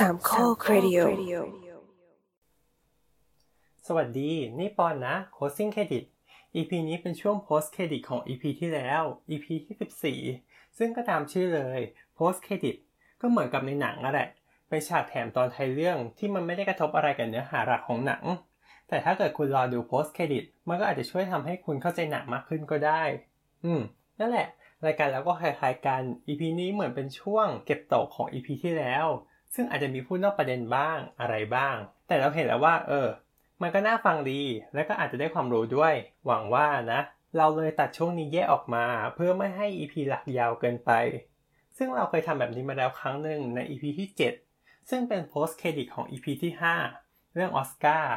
[0.00, 0.98] สามข้อครดิโอ
[3.86, 6.04] สวัสดี นี่ปอนนะ Closing Credit
[6.56, 11.80] EP นี้เป็นช่วง Post Credit ของ EP ที่แล้ว EP ที่ 14 ซึ่งก็ตามชื่อเลย
[12.16, 12.76] Post Credit
[13.20, 14.28] ก็เหมือนกับในหนังนั่นแหละ
[14.68, 18.24] เป็นฉากแถมตอนท้ายเรื่องที่มันไม่ได้กระทบอะไรกับเนื้อหาหลักของหนัง
[18.88, 23.02] แต่ถ้าเกิดคุณรอดู Post Credit มันก็อาจจะช่วยทำให้คุณเข้าใจหนังมากขึ้นก็ได้
[23.64, 23.80] อืม
[24.20, 24.48] นั่นแหละ
[24.86, 29.06] รายการเราก็คล้ายๆกัน EP นี้เหมือนเป็นช่วงเก็บตกของ EP ที่แล้ว
[29.54, 31.76] ซึ่งอาจจะมีพูดนอกประเด็นบ้างอะไรบ้าง
[32.08, 33.08] แต่เราเห็นแล้วว่า เออ
[33.62, 34.42] มันก็น่าฟังดี
[34.74, 35.94] และก็อาจจะได้ความรู้ด้วย
[36.26, 37.00] หวังว่านะ
[37.36, 40.90] เราเลยตัดช่วงนี้แยกออกมา เพื่อไม่ให้ EP หลักยาวเกินไป
[41.76, 44.08] ซึ่งเราเคยทำแบบนี้มาแล้วครั้งหนึ่งใน EP ที่
[44.48, 46.52] 7 ซึ่งเป็น post credit ของ EP ที่
[46.92, 48.16] 5 เรื่องออสการ์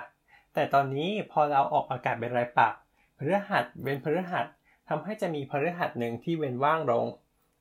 [0.54, 2.74] แต่ตอนนี้พอเราออกอากาศเป็นรายปัก
[3.18, 4.46] พฤหัสเว้นพฤหัส
[4.90, 7.05] ทำให้จะมีพฤหัสหนึ่งที่เว้นว่างลง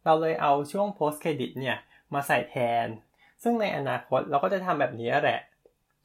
[0.05, 1.77] เราเลยเอาช่วง post credit เนี่ย
[2.15, 2.87] มาใส่แทน
[3.43, 5.41] ซึ่งในอนาคตเราก็จะทำแบบนี้แหละ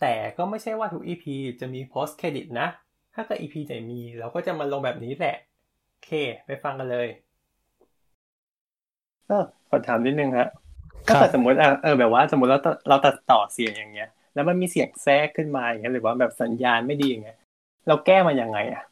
[0.01, 1.25] แต่ก็ไม่ใช่ว่าทุก EP
[1.59, 2.67] จะมี post credit นะ
[3.13, 5.35] ถ้าเกิด EP ไหนมีเราก็จะมาลงแบบนี้แหละ
[5.89, 6.09] โอเค
[6.45, 7.07] ไปฟังกันเลย
[9.27, 10.47] เออขอถามนิดนึงฮะ
[11.05, 17.37] ถ้าเกิดสมมติอะเออแบบว่าสมมติเราเราตัดต่อเสียงอย่างเงี้ย แล้วมันมีเสียงแทรกขึ้นมาอย่างเงี้ยหรือว่าแบบสัญญาณไม่ดีอย่างเงี้ย
[17.87, 18.83] เราแก้มันยังไงอะ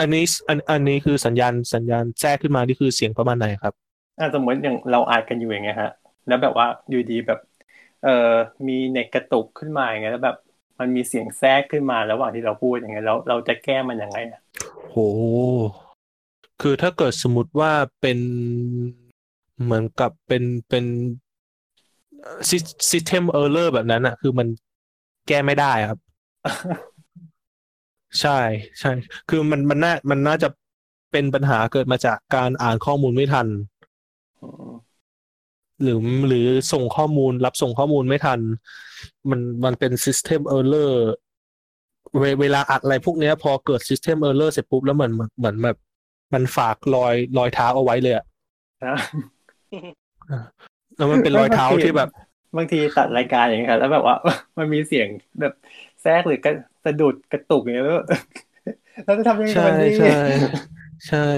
[0.00, 3.72] อันนี้อันอันนี้คือสัญญาณสัญญาณแทรกขึ้นมานี่คือเสียงประมาณไหนครับ
[4.18, 5.90] อะสมมติอย่างเราอ่านกันอยู่อย่างเงี้ยฮะ
[6.26, 7.38] แล้วแบบว่าอยู่ดีแบบ
[8.04, 8.34] เออ
[8.68, 10.36] มีเน็ตกระตุกขึ้นมาอย่างเงี้ยแล้วแบบ
[10.78, 14.40] มันมีเสียงแทรกขึ้นมาระหว่างที่เราพูดอย่างเงี้ยแล้วเราจะแก้มันยังไงอะ
[14.90, 14.96] โห
[16.60, 18.18] คือถ้าเกิดสมมติว่าเป็น
[19.62, 20.84] เหมือนกับเป็นเป็น
[22.48, 24.48] system error แบบนั้นอะคือมัน
[25.28, 25.98] แก้ไม่ได้ครับ
[28.20, 28.38] ใช่
[28.80, 28.92] ใช่
[29.28, 30.48] คือมันมันน่ามันน่าจะ
[31.12, 33.46] เป็นปัญหาเกิดมาจากการอ่านข้อมูลไม่ทัน
[35.82, 38.40] หรือหรือส่งข้อมูลรับส่งข้อมูลไม่ทัน
[39.30, 40.92] มันมันเป็น System Error
[42.18, 45.76] เวเวลาอัดอะไรพวกเนี้ย พอเกิด System Error เสร็จปุ๊บแล้วเหมือนเหมือนแบบ
[46.34, 48.26] มันฝากรอยรอยเท้าเอาไว้เลยอะ
[50.96, 52.10] แล้วมันเป็นรอยเท้าที่แบบ
[52.56, 54.16] บางทีตัดรายการอย่างเงี้ยแล้วแบบว่า
[54.58, 55.08] มันมีเสียง
[55.40, 55.52] แบบ
[56.02, 56.52] แทรกหรือกระ
[56.84, 57.98] สะดุดกระตุกอย่างเงี้ยแล้ว
[59.04, 60.16] เราจะทำยังไงใช่มันดีใช่
[61.08, 61.28] ใช่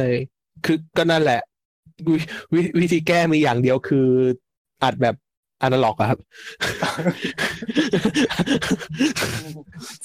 [0.65, 1.41] คือก็นั่นแหละ
[2.07, 2.11] ว
[2.55, 4.09] วิวิธีแก้มีอย่างเดียวคือ
[4.83, 5.17] อัดแบบ
[5.63, 6.19] อนาล็อกอะครับ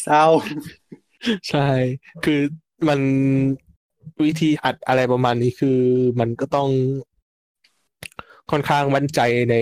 [0.03, 0.25] เศร้า
[1.49, 1.67] ใช่
[2.25, 2.41] คือ
[2.87, 2.99] มัน
[4.25, 5.79] วิธีอัดอะไรประมาณนี้คือ
[6.19, 6.69] มันก็ต้อง
[8.51, 9.55] ค่อนข้างมั่นใจใน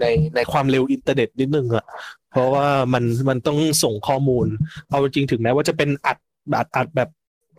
[0.00, 0.06] ใน
[0.36, 1.84] ในความเร็วอินเทอร์เน็ตนิดนึงอะ
[2.30, 4.46] เพราะว่ามันมันต้องส่งข้อมูล
[4.88, 6.18] เอาจริงถึงแม้ว่าจะเป็นอัด
[6.54, 7.10] อัดอัดแบบ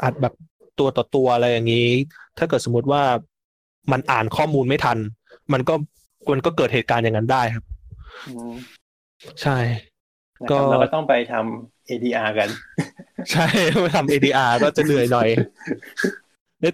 [0.04, 0.34] อัดแบบ
[0.80, 1.90] ตัวต่อตัวอะไรอย่างนี้
[2.38, 3.02] ถ้าเกิดสมมติว่า
[3.92, 4.98] มันอ่านข้อมูลไม่ทัน
[5.54, 5.74] มันก็
[6.32, 7.64] มันก็เกิดเหตุการณ์อย่างนั้นได้ครับ
[8.26, 8.82] อืม
[9.42, 9.52] ใช่
[10.40, 12.50] ก็ก็เราก็ต้องไปทำ ADR กัน
[13.32, 13.46] ใช่
[13.96, 15.28] ทำ ADR ก็จะเหนื่อยหน่อย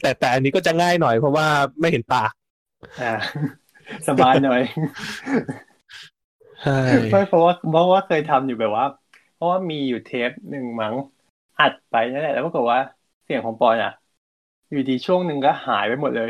[0.01, 1.47] แต่แต่อันนี้ก็จะง่ายหน่อยเพราะว่า
[1.79, 2.31] ไม่เห็นปาก
[2.97, 3.05] อ่า
[4.07, 4.59] สบายหน่อย
[6.61, 6.71] ใช่
[7.11, 8.85] ไม่เพราะว่าเพราะว่าเคยทำอยู่แบบว่า
[9.33, 10.95] เพราะว่ามีอยู่เทปหนึ่งมั้ง
[11.59, 12.79] อัดไปนั่นแหละแล้วปรากฏว่า
[13.23, 13.89] เสียงของปอนอะ
[14.69, 16.29] อยู่ดีช่วงหนึ่งก็หายไปหมดเลย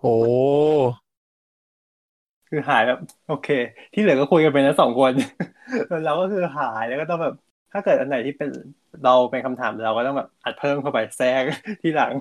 [0.00, 0.16] โอ้
[2.48, 3.46] คือหายแบบ โอเค
[3.92, 5.12] ที่เหลือก็คุยกันเป็นทั้งสองคน
[5.88, 7.32] แล้วเราก็คือหายแล้วก็ต้องแบบ
[7.72, 8.50] ถ้าเกิดอันไหนที่เป็น
[9.02, 11.44] เราเป็นคำถามเราก็ต้องแบบอัดเพิ่มเข้าไปแทรก
[11.82, 12.14] ที่หลัง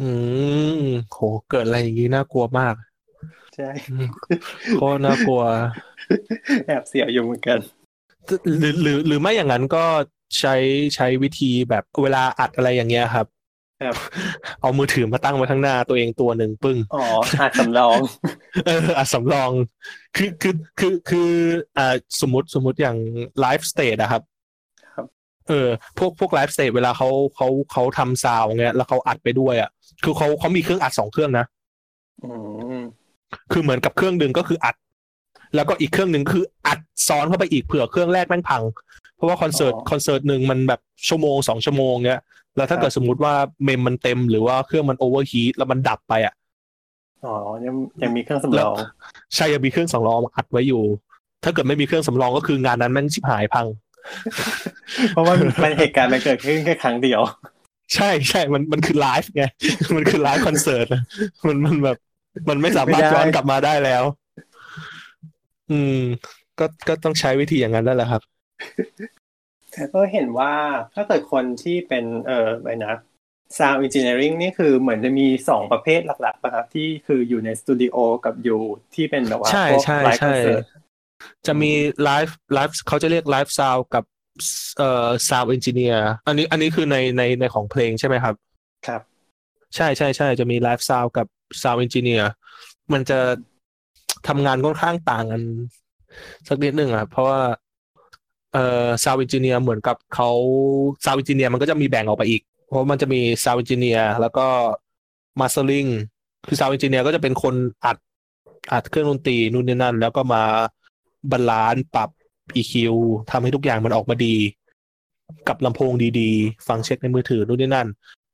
[0.00, 0.08] อื
[0.82, 2.74] มโหเกิดอะไรอย่างนี้น่ากลัวมาก
[3.54, 4.04] ใช่อืม
[4.78, 5.42] ก็น่ากลัว
[6.66, 7.58] แอบเสียวอยู่เหมือนกัน
[8.58, 9.84] หรือหรือหรือไม่อย่างนั้นก็
[10.40, 10.54] ใช้
[10.94, 13.26] ใช้วิธีแบบเวลาอัดอะไรอย่างเงี้ยครับ
[13.82, 13.96] ครับ
[14.60, 17.04] เอามือถือมาตั้งไว้ข้างหน้าตัวเองตัวหนึ่งปึ้งอ๋อ
[17.40, 17.98] อัดสำรอง
[18.66, 19.50] เอออัดสำรอง
[20.16, 21.30] คือคือคือคือ
[21.78, 22.96] อ่าสมมติสมมติอย่าง
[23.40, 24.22] live stage อะครับ
[24.94, 25.06] ครับ
[25.48, 25.68] เออ
[25.98, 29.70] พวกพวก live stage เวลาเขาเขาเขาทำซาวเงี้ยแล้วเขาอัดไปด้วยอะ
[30.04, 31.46] คือเขาเขามีเครื่องอัดสองเครื่องนะ
[32.24, 32.32] อื
[32.78, 32.80] ม
[33.52, 34.76] คือเหมือนกับเครื่องหนึ่งก็คืออัด
[35.54, 36.78] แล้วก็อีกเครื่องหนึ่งคืออัด
[37.08, 38.62] ซ้อนเข้าไปอีกเผื่อเครื่องแรกแม่งพัง
[39.16, 42.22] เพราะว่าคอนเสิร์ตคอนเสิร์ตหนึ่งมันแบบชั่วโมงสองชั่วโมงเงี้ย
[42.56, 43.34] แล้วถ้าเกิดสมมุติว่า
[43.64, 46.34] mem มันเต็มหรือว่าเครื่องมัน overheat แล้วมันดับไปอะ
[47.24, 48.76] อ๋อยังยังมีเครื่องสำรอง
[49.34, 50.82] ใช่ยังมีเครื่องสำรองอัดไว้อยู่
[51.44, 53.66] ถ้าเกิดไม่มีเครื่องสำรองก็คืองานนั้นแม่งชิบหายพัง
[55.12, 57.20] เพราะว่ามันเหตุการณ์มันเกิดขึ้นแค่ครั้งเดียว
[57.94, 59.44] ใช่ใช่มันมันคือไลฟ์ไง
[59.96, 61.02] มันคือ live concert อะ
[61.46, 61.96] มันมันแบบ
[62.48, 64.02] มันไม่สามารถไม่ได้ย้อนกลับมาได้แล้ว
[65.70, 65.98] อืม
[66.58, 68.22] ก็ก็ต้องใช้วิธีอย่างนั้นนั่นแหละครับ
[69.94, 70.52] ก็เห็นว่า
[70.94, 72.96] ถ้าเกิดคนที่เป็นเอ่ออะไรนะ
[73.58, 78.60] sound engineering นี่คือเหมือนจะมีสองประเภทหลักๆป่ะครับที่คืออยู่ในสตูดิโอกับอยู่
[78.94, 80.64] ที่เป็นแบบว่าใช่พวกใช่ live concert ใช่
[81.46, 81.72] จะมี
[82.04, 84.04] live live เขาจะเรียก live sound กับ
[84.78, 88.34] เอ่อ sound engineer อันนี้อันนี้คือในในในของเพลงใช่ไหมครับ
[88.86, 89.02] ครับ
[89.76, 91.26] ใช่ใช่ใช่จะมี live sound กับ
[91.62, 92.30] sound engineer
[92.92, 93.18] มันจะ
[94.28, 95.42] ทำงานค่อนข้างต่างกัน
[96.48, 97.40] สักนิดหนึ่งอะเพราะว่า
[98.52, 100.30] เอ่อ sound engineer เหมือนกับเขา
[101.04, 104.46] sound engineer มันก็จะมีแบ่งออกไปอีก เพราะมันจะมี sound engineer แล้วก็
[105.40, 105.86] mastering
[106.46, 107.54] คือ sound engineer ก็จะเป็นคน
[107.84, 107.96] อัด
[108.72, 110.42] อัดเครื่องดนตรีนู่นนี่นั่น แล้วก็มา
[111.30, 112.10] balance ปรับ
[112.56, 112.74] EQ
[113.30, 114.34] ทำให้ทุกอย่างมันออกมาดี
[115.48, 117.88] กับลำโพงดีๆ ฟังเช็คในมือถือนู่นนี่นั่น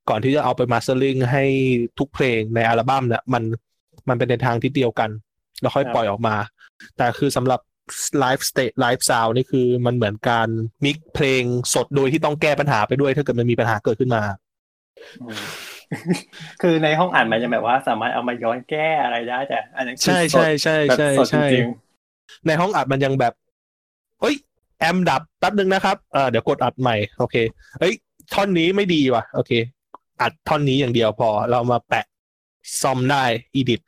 [0.09, 1.45] ก่อนที่จะเอาไป mastering ให้
[1.99, 3.43] ทุกเพลงในอัลบั้มเนี่ยมัน
[4.09, 5.11] มันเป็นในทางที่เดียวกัน
[5.61, 6.37] แล้วค่อยปล่อยออกมา
[6.97, 7.61] แต่คือสำหรับ
[8.21, 10.49] ไลฟ์สเต e ไลฟ์ซาวนี่คือมันเหมือนการ
[10.85, 11.43] mix เพลง
[11.75, 14.23] สดโดยที่ต้องแก้ปัญหาไปด้วย ถ้าเกิดมันมีปัญหาเกิดขึ้นมา
[15.19, 15.43] อืม
[16.61, 21.65] คือในห้องอัดมันจะแบบว่าสามารถเอามาย้อนแก้อะไรได้แต่อันนั้นคือใช่สดใช่ใช่แบบใช่สดจใช่
[22.47, 23.33] ในห้องอัดมันยังแบบ
[24.21, 24.37] เฮ้ย
[24.81, 27.37] amp ดับแป๊บนึงนะครับเออเดี๋ยวกดอัดใหม่โอเค
[27.81, 27.95] เฮ้ย
[28.35, 29.53] ท่อนนี้ไม่ดีว่ะ โอเค
[30.23, 32.07] อัดท่อนนี้อย่างเดียวพอ เรามาแปะ
[32.83, 33.25] ซ่อมได้
[33.55, 33.81] edit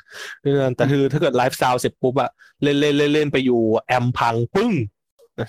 [0.77, 2.31] แต่คือถ้าเกิด live sound เสร็จปุ๊บอะ
[2.63, 4.73] เล่นเล่นเล่นเล่นไปอยู่ amp พังปึ้ง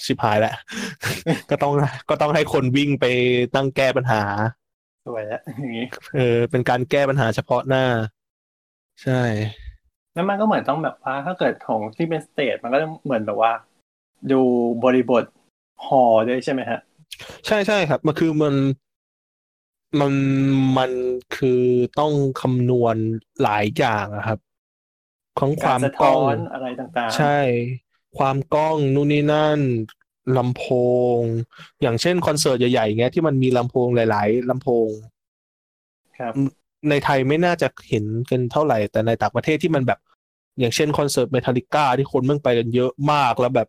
[0.06, 0.56] ชิบหายแล้ว
[1.50, 1.74] ก็ต้อง
[2.10, 3.06] ก็ต้องให้คนวิ่งไป
[3.56, 7.86] ตั้งแก้ปัญหาๆสวยแล้วอย่างนี้เออเป็นการแก้ปัญหาเฉพาะหน้า
[9.04, 9.22] ใช่
[10.14, 13.52] แล้วมันก็เหมือนต้องแบบว่า ถ้าเกิดของที่เป็น stage มันก็ต้องเหมือนแบบว่า
[14.32, 14.42] ดู
[14.84, 15.24] บริบท
[15.86, 16.80] หอด้วยใช่ไหมฮะ
[17.48, 18.56] ใช่ใช่ครับ มันคือมัน
[20.00, 20.14] มัน
[20.78, 20.92] มัน
[21.36, 21.64] คือ
[22.00, 22.98] ต้องคำนวณ
[23.42, 24.40] หลายอย่างอะครับ
[25.40, 27.40] ของคการวามสะกล้ท้อองนอะไรต่างๆ ใช่
[28.18, 29.60] ความกล้องนู่นนี่นั่น
[30.38, 30.64] ลำโพ
[31.20, 31.22] ง
[31.82, 34.90] อย่างเช่นคอนเสิร์ตใหญ่ๆเงี้ยที่มันมีลำโพงหลาย ๆลำโพง
[36.18, 36.36] ครับ
[36.90, 40.00] ในไทยไม่น่าจะเห็นกันเท่าไหร่ แต่ในต่างประเทศที่มันแบบ
[40.60, 43.68] อย่างเช่นคอนเสิร์ตเมทัลิก้าที่คนเมื่งไปกันเยอะมากแล้วแบบ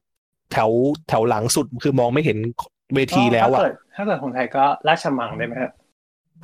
[0.52, 0.70] แถว
[1.08, 2.38] แถวหลังสุดคือมองไม่เห็น
[2.94, 5.70] เวทีแล้วถ้าอะเกิดถ้าเกิดของไทยก็ราชมังได้ไหมฮะ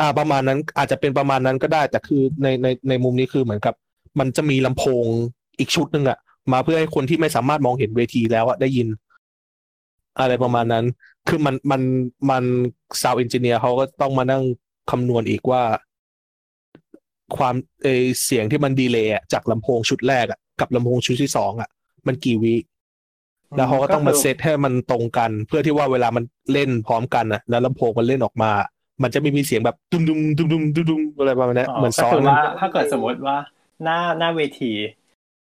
[0.01, 3.75] อ่าประมาณนั้นอาจจะเป็นประมาณนั้นก็ได้ แต่คือในในในมุมนี้คือเหมือนกับ
[4.19, 5.07] มันจะมีลำโพง
[5.59, 6.19] อีกชุดหนึ่งอะ
[6.53, 8.89] มาเพื่อให้คนที่ไม่สามารถมองเห็นเวทีแล้วอะได้ยิน
[10.21, 10.85] อะไรประมาณนั้น
[11.29, 11.83] คือมันมัน
[12.31, 12.45] มัน
[13.03, 14.43] ซาวเอนจิเนียร์เขาก็ต้องมานั่ง
[14.91, 15.63] คำนวณอีกว่า
[17.37, 21.69] ความเออเสียงที่มันดีเลย์อะจากลำโพงชุดแรกอะกับลำโพงชุดที่สองอะ
[22.07, 22.55] มันกี่วิ
[23.57, 28.51] แล้วเขาก็ต้องมาเซตให้มันตรงกัน เพื่อที่ว่าเวลามันเล่นพร้อมกันอะแล้วลำโพงมันเล่นออกมา
[29.03, 33.37] มันจะไม่มีเสียงแบบดุมดุมดุมดุมดุมดุมอะไรประมาณนี้เหมือนก็ซ้อคืนอว่าถ้าเกิดสมมติว่า
[33.83, 34.73] หน้าหน้าเวที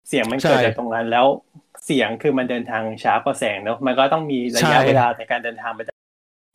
[0.09, 1.27] เสียงมันเกิดใช่จากตรงนั้น แล้ว
[1.85, 5.81] เสียงคือมันเดินทางช้ากว่าแสงเนอะมันก็ต้องมีระใช่ยะเวลาในการเดินทางไป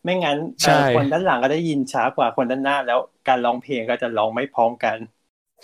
[0.04, 4.98] ไม่งั้นใช่เอ่อคนด้านหลังก็ได้ยินช้ากว่าคนด้านหน้า แล้วการร้องเพลงก็จะร้องไม่พร้อมกัน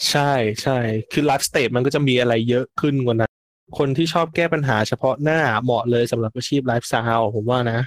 [0.09, 0.31] ใช่
[0.63, 0.77] ใช่
[1.11, 3.31] คือไลฟ์สเต e มันก็จะมีอะไรเยอะขึ้นกว่านั้น
[3.77, 7.79] คนที่ชอบแก้ปัญหาเฉพาะหน้าเหมาะเลยสำหรับอาชีพ live sound ผมว่านะ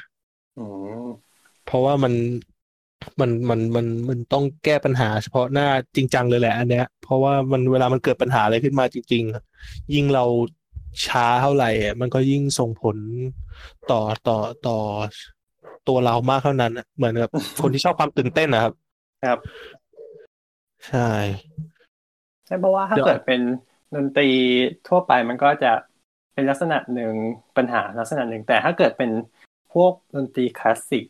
[0.56, 0.60] อื
[1.04, 1.04] ม
[1.66, 2.12] เพราะว่ามัน
[3.20, 9.42] มันมันมันมันต้องแก้ปัญหาเฉพาะหน้าจริงจังเลยแหละ อันเนี้ย เพราะว่ามันเวลามันเกิดปัญหาอะไรขึ้นมาจริงๆอะ
[9.94, 10.24] ยิ่งเรา
[11.06, 12.96] ช้าเท่าไหร่อะมันก็ยิ่งส่งผล
[13.90, 14.78] ต่อต่อต่อ
[15.88, 17.30] ตัวเรามากเท่านั้นอะเหมือนกับ
[17.62, 18.72] คนที่ชอบความตื่นเต้นนะครับ
[19.24, 19.38] ครับ
[20.88, 21.10] ใช่
[22.46, 23.40] ใช่เพราะว่าถ้าเดี๋ยวเกิดเป็น
[23.94, 24.28] ดนตรี
[24.88, 25.72] ทั่วไปมันก็จะ
[26.34, 27.14] เป็นลักษณะหนึ่ง
[27.56, 29.10] ปัญหาลักษณะหนึ่งแต่ถ้าเกิดเป็น
[29.72, 31.04] พวกดนตรีคลาสสิก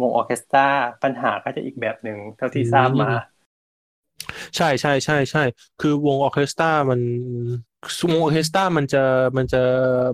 [0.00, 0.66] วงออร์เคสตรา
[1.02, 3.10] ปัญหาก็จะอีกแบบหนึ่งเท่าที่ทราบมา
[4.56, 5.42] ใช่ใช่ใช่ใช่
[5.80, 7.00] คือวงออร์เคสตรามัน
[8.10, 9.02] วงออร์เคสตรามันจะ
[9.36, 9.62] มันจะ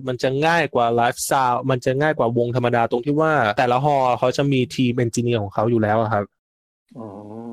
[0.07, 6.23] มันจะง่ายกว่า live sound มันจะง่ายกว่าวงธรรมดาตรงที่ว่า แต่ละฮอลล์เขาจะมีทีม engineer ของเขาอยู่แล้วอะครับ
[6.97, 7.05] อื
[7.47, 7.51] ม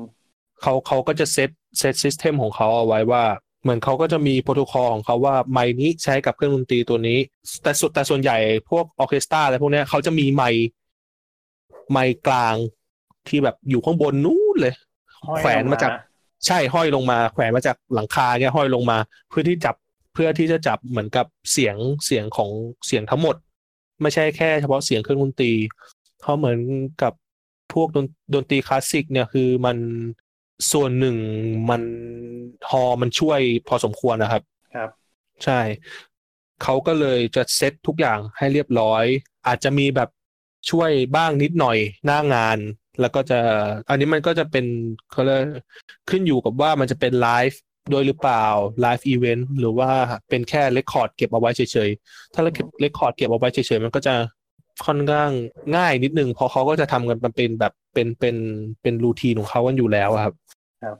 [0.61, 3.23] เขาเขาก็จะเซตเซต system ของเขาเอาไว้ว่า
[3.63, 7.19] เหมือนเขาก็จะมีโปรโตคอลของเขาว่าไมค์นี้ใช้กับเครื่องดนตรีตัวนี้
[7.63, 8.37] แต่สุดแต่ส่วนใหญ่
[8.69, 10.65] พวกออร์เคสตราอะไรพวกเนี้ยเขาจะมีไมค์
[11.91, 12.55] ไมค์กลาง
[13.27, 14.73] ที่แบบอยู่ข้างบนนู้นเลย
[15.27, 18.97] ห้อยแขวนมาจากลงใช่ห้อยลงมา แขวนมาจากหลังคาเนี่ยห้อยลงมา
[19.29, 19.75] เพื่อที่จับ
[20.13, 21.75] เพื่อที่จะจับเหมือนกับเสียง
[22.05, 22.49] เสียงของ
[22.87, 23.35] เสียงทั้งหมด
[24.01, 25.51] ไม่ใช่แค่เฉพาะเสียงเครื่องดนตรี
[26.21, 26.59] เขาเหมือน
[27.01, 27.13] กับ
[27.73, 29.77] พวกดนดนตรีคลาสสิกเนี่ยคือมัน
[30.71, 31.17] ส่วนหนึ่ง
[31.69, 31.81] มัน
[32.69, 34.43] ฮอลล์มันช่วยพอสมควรนะครับ
[34.75, 34.89] ครับ
[35.43, 35.59] ใช่
[36.63, 39.03] เขาก็เลยจะเซตทุกอย่างให้เรียบร้อย
[39.47, 40.09] อาจจะมีแบบ
[40.69, 42.57] ช่วยบ้างนิดหน่อยหน้างาน
[43.01, 43.39] แล้วก็จะ
[43.89, 44.65] อันนี้มันก็จะเป็น
[45.11, 45.47] เขาเรียก
[46.09, 48.45] ขึ้นอยู่กับว่ามันจะเป็นไลยหรือเปล่า
[48.81, 49.89] live event หรือว่า
[50.29, 54.13] เป็นแค่ record เก็บเอาไว้เฉยๆ ถ้าเราเก็บ record เก็บเอาไว้เฉยๆ มันก็จะ
[54.85, 55.31] ค่อนข้าง
[55.75, 58.35] ง่ายนิดนึงเพราะเขาก็จะทำกันมันเป็นแบบเป็นเป็น
[58.81, 60.33] เป็นรูทีนของเขากันอยู่แล้วอะครับ
[60.83, 60.97] ครับ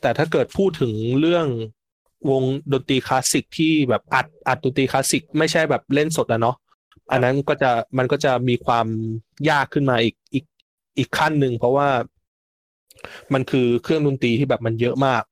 [0.00, 1.46] แต่ถ้าเกิดพูดถึงเรื่อง
[2.30, 6.56] วงดนตรีคลาสสิกที่แบบอัดอัดดนตรีคลาสสิกไม่ใช่แบบเล่นสดอะเนาะ
[7.12, 8.86] อันนั้นก็จะมันก็จะมีความ
[9.50, 10.44] ยากขึ้นมาอีกอีก
[10.98, 11.88] อีกขั้นหนึ่งเพราะว่า
[13.34, 15.22] มันคือเครื่องดนตรีที่แบบมันเยอะมาก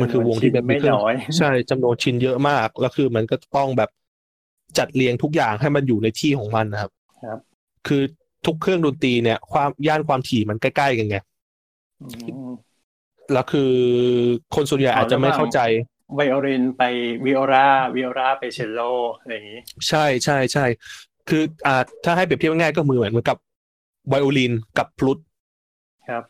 [0.00, 3.90] มันคือวงที่แบบไม่เครื่องน้อยใช่จำนวนชิ้นเยอะมากแล้วคือมันก็ต้องแบบ
[4.78, 6.90] จัดเรียงทุกอย่างให้มันอยู่ในที่ของมันนะครับ
[7.24, 7.38] ครับ
[7.86, 8.02] คือ
[8.46, 11.18] ทุกเครื่องดนตรีเนี่ย ความย่านความถี่มันใกล้ๆกันไง
[12.02, 12.08] อื
[12.48, 12.52] ม
[13.32, 13.72] แล้วคือ
[14.54, 15.60] คนส่วนใหญ่อ๋ออาจจะไม่ระหว่างเข้าใจ
[16.14, 16.82] ไวโอลินไป
[17.24, 18.80] วิโอลาวิโอลาไปเชลโล
[19.18, 20.66] อะไรอย่างนี้ ใช่ใช่ใช่
[21.28, 23.38] คืออ่าถ้าให้เปรียบเทียบง่ายๆก็มือเหมือนเหมือนกับ
[24.08, 25.18] ไวโอลินกับฟลุต
[26.10, 26.24] ครับ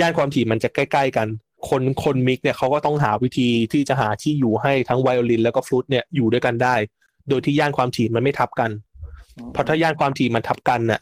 [0.00, 1.28] ย่านความถี่มันจะใกล้ ๆ กัน
[1.68, 6.74] คนคนมิกเนี่ยเขาก็ต้องหาวิธีที่จะหาที่อยู่ให้ทั้งไวโอลินแล้วก็ฟลุตเนี่ยอยู่ด้วยกันได้
[7.28, 8.70] โดยที่ย่านความถี่มันไม่ทับกัน
[9.52, 11.00] เพราะถ้าย่านความถี่มันทับกันน่ะ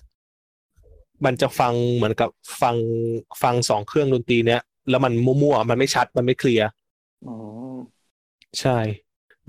[1.24, 2.30] มันจะฟังเหมือนกับ
[2.62, 2.76] ฟัง
[3.42, 4.60] ฟังสองเครื่องดนตรีเนี้ย
[4.90, 6.66] แล้วมันมั่วๆมันไม่ชัดมันไม่เคลียร์
[7.26, 7.57] อืม
[8.60, 8.78] ใช่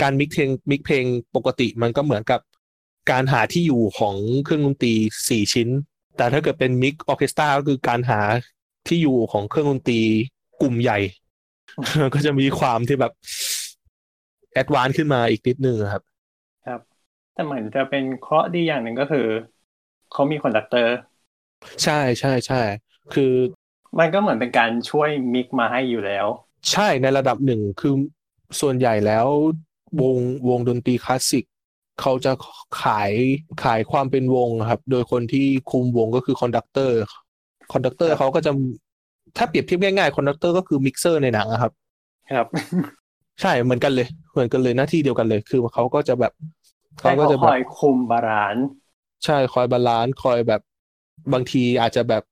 [0.01, 2.39] การ mix เพลง mix เพลงปกติมันก็เหมือนกับ
[3.11, 4.93] การหาที่อยู่ของเครื่องดนตรี
[5.29, 5.69] สี่ชิ้น
[6.17, 8.21] แต่ถ้าเกิดเป็น mix ออร์เคสตราก็คือการหา
[8.87, 10.01] ที่อยู่ของเครื่องดนตรี
[10.61, 10.99] กลุ่มใหญ่
[12.13, 13.11] ก็จะมีความที่แบบ
[14.53, 16.03] advance ขึ้นมาอีกนิดนึงอะครับ
[16.63, 16.79] ครับ
[17.33, 19.19] แต่เหมือนจะเป็นเคราะห์ดีอย่างหนึ่งก็คือ
[20.09, 20.89] เขามี conductor
[21.83, 22.57] ใช่ใช่ใช่
[23.13, 23.23] คือ
[23.99, 26.27] มันก็เหมือนเป็นการช่วย mix มาให้อยู่แล้ว
[26.71, 27.93] ใช่ในระดับหนึ่งคือ
[28.61, 29.27] ส่วนใหญ่แล้ว
[30.01, 30.17] วง
[30.49, 31.45] วงดนตรีคลาสสิก
[32.01, 32.31] เขาจะ
[32.83, 33.11] ขาย
[33.63, 36.95] ขายความเป็นวงครับ โดยคนที่คุมวงก็คือ conductor
[37.71, 38.51] conductor ครับเขาก็จะ
[39.37, 41.71] ถ้าเปรียบเทียบง่ายๆ conductor ก็คือมิกเซอร์ในหนังอะครับ
[42.33, 42.47] ครับ
[43.41, 46.33] ใช่เหมือนกันเลย เหมือนกันเลยหน้าที่เดียวกันเลย คือเขาก็จะแบบ
[47.01, 48.67] ให้เขาก็เขาจะแบบคอยคุม balance
[49.25, 50.61] ใช่คอยบาลานซ์คอยแบบ
[51.33, 52.23] บางทีอาจจะแบบ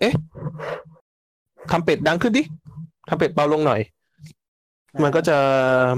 [0.00, 0.14] เอ๊ะ
[1.70, 2.42] trumpet ดังขึ้นดิ
[3.08, 3.80] trumpet เบาลงหน่อย
[5.02, 5.38] มันก็จะ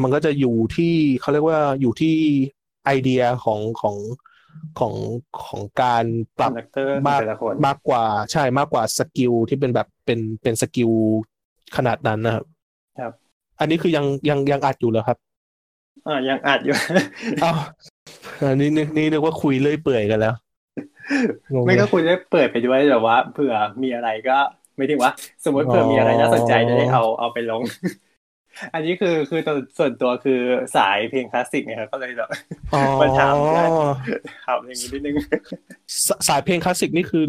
[0.02, 2.16] มันก็จะอยู่ที่เขาเรียกว่าอยู่ที่
[2.84, 3.96] ไอเดียของของ
[4.78, 4.94] ของ
[5.44, 10.90] ของการครับ conductor มากแต่ละคนมากกว่าใช่มากกว่า skill ที่เป็นแบบเป็นเป็น skill
[11.76, 12.44] ขนาดนั้นนะครับ
[12.98, 13.12] ครับ
[13.60, 15.18] อันนี้คือยังยังยังอัดอยู่เหรอครับ
[16.06, 16.74] อ่ายังอัดอยู่
[17.44, 17.58] อ้าว
[18.48, 20.34] อันนี้นึกนี่นึกว่าคุยเรื่อยเปื่อยกันแล้ว
[21.52, 24.36] งงไม่ก็เลยคุณได้เปิดไปด้วยแต่ว่าเผื่อมีอะไรก็
[24.76, 25.12] ไม่ถึงว่า
[25.44, 27.62] สมมติเผื่อมีอะไรน่าสนใจอ๋อจะได้เอาเอาไปลง
[28.74, 30.40] อันนี้คือคือตัวส่วนตัวคือ
[30.76, 32.28] สายเพลงคลาสสิกเนี่ยครับก็เลยแบบ
[32.74, 33.64] อ๋อมันถามได้
[34.46, 35.14] ถามอย่างนี้นิดนึง
[36.06, 37.24] สสายเพลงคลาสสิกนี่คือ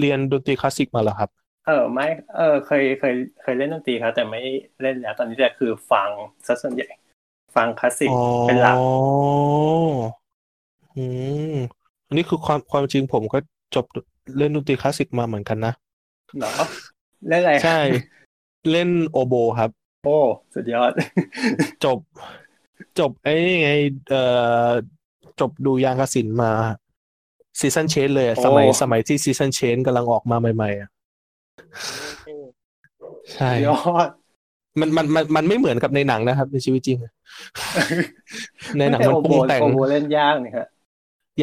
[0.00, 1.30] เรียนดนตรีคลาสสิกมาเหรอครับ
[1.66, 2.06] เออไม่
[2.36, 4.42] เออเคยเคยเคยเล่นดนตรีครับแต่ไม่
[4.82, 6.08] เล่นแล้วตอนนี้แต่คือฟัง
[6.46, 6.88] ซะส่วนใหญ่
[7.56, 8.76] ฟังคลาสสิกอ๋อเป็นหลัก
[10.96, 11.04] อื
[11.52, 11.54] ม
[12.06, 13.38] อันนี้คือความความจริงผมก็
[13.74, 13.84] จบ
[14.38, 15.72] เล่นดนตรีคลาสสิกมาเหมือนกันนะ
[16.38, 16.68] เนาะ
[17.28, 17.78] เล่นอะไรใช่
[18.70, 19.70] เล่นโอโบครับ
[20.06, 20.20] โอ้
[20.54, 20.92] สุดยอด
[21.84, 21.98] จบ
[22.98, 23.70] จบไอ้นี่ไง
[24.10, 24.22] เอ่
[24.66, 24.68] อ
[25.40, 26.52] จบดุริยางคศิลป์มา
[27.60, 30.90] Seasons Change เลยอะโอ้สมัยสมัยที่ Seasons Change กำลังออกมาใหม่ๆอะ
[33.34, 34.08] ใช่สุดยอด
[34.80, 37.12] มันมันมันมันไม่เหมือนกับในหนังนะครับ ในชีวิตจริงอะ
[38.78, 40.66] ในหนังมันโอปโบรุงแต่งโอโบเล่นยากนี่ครับ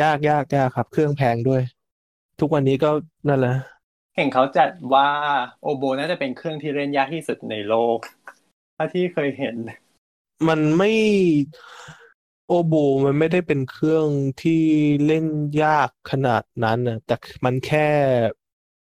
[0.01, 1.61] ยากยากยากครับ เครื่องแพงด้วย
[2.39, 2.89] ทุกวันนี้ก็
[3.29, 3.55] นั่นแหละ
[4.15, 5.09] เห็นเขาจัดว่า
[5.63, 7.99] โอโบน่าจะเป็นเครื่องที่เล่นยากที่สุดในโลก
[8.77, 9.55] ถ้าที่เคยเห็น
[10.47, 10.91] มันไม่
[12.47, 12.73] โอโบ
[13.05, 14.07] มันไม่ได้เป็นเครื่อง
[14.41, 14.63] ที่
[15.05, 15.25] เล่น
[15.63, 17.15] ยากขนาดนั้นนะแต่
[17.45, 17.87] มันแค่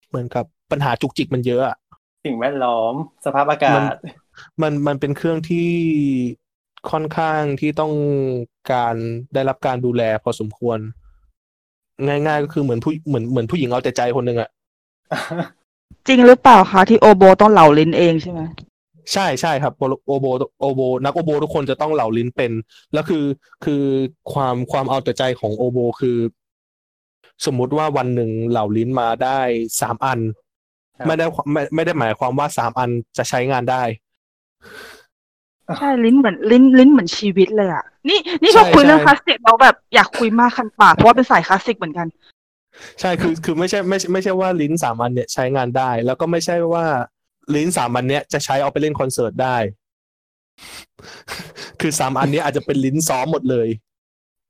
[0.08, 1.78] เหมือนกับปัญหาจุกจิกมันเยอะอะ
[2.26, 2.94] สิ่งแวดล้อม
[3.26, 3.94] สภาพอากาศ
[4.62, 5.72] มันมันเป็นเครื่องที่
[6.92, 7.94] ค่อนข้างที่ต้อง
[8.72, 8.96] การ
[9.34, 10.80] ได้รับการดูแลพอสมควร
[12.08, 14.50] ง่าย ๆ ก็คือเหมือนผู้เหมือนเหมือนผู้หญิงเอาแต่ใจคนหนึ่งอะ
[16.08, 18.42] จริงหรือเปล่าคะที่โอโบต้องเหล่าลิ้นเองใช่ไหม
[19.14, 20.26] ใช่ใช่ครับโอโอโบ
[20.62, 22.52] โอโบ นักโอโบ ทุกคนจะต้องเหล่าลิ้นเป็น
[22.94, 23.26] แล้วคือ
[23.66, 23.84] คือ
[24.34, 26.18] ความความเอาแต่ใจของโอโบ คือ
[27.46, 29.40] สมมุติว่าวันหนึ่งเหล่าลิ้นมาได้
[29.82, 30.20] สามอัน
[30.98, 33.84] ครับไม่ได้ไม่ไม่ได้หมายความว่าสามอันจะใช้งานได้
[35.80, 42.08] ใช่ลิ้นเหมือนลิ้นลิ้นเหมือนชีวิตเลยอะ นี่นี่ใช่พอคุยเรื่องใช่คลาสสิกเราแบบอยากคุยมากคันปากเพราะว่าเป็นสายคลาสสิกเหมือนกัน
[43.00, 46.86] ใช่คือคือไม่ใช่ไม่ใช่ไม่ใช่ว่าลิ้นสามอันเนี่ยใช้งานได้ แล้วก็ไม่ใช่ว่า
[47.56, 49.58] ลิ้นสามอันเนี้ยจะใช้เอาไปเล่นคอนเสิร์ตได้
[51.82, 53.68] คือสามอันเนี้ยอาจจะเป็นลิ้นซ้อมหมดเลย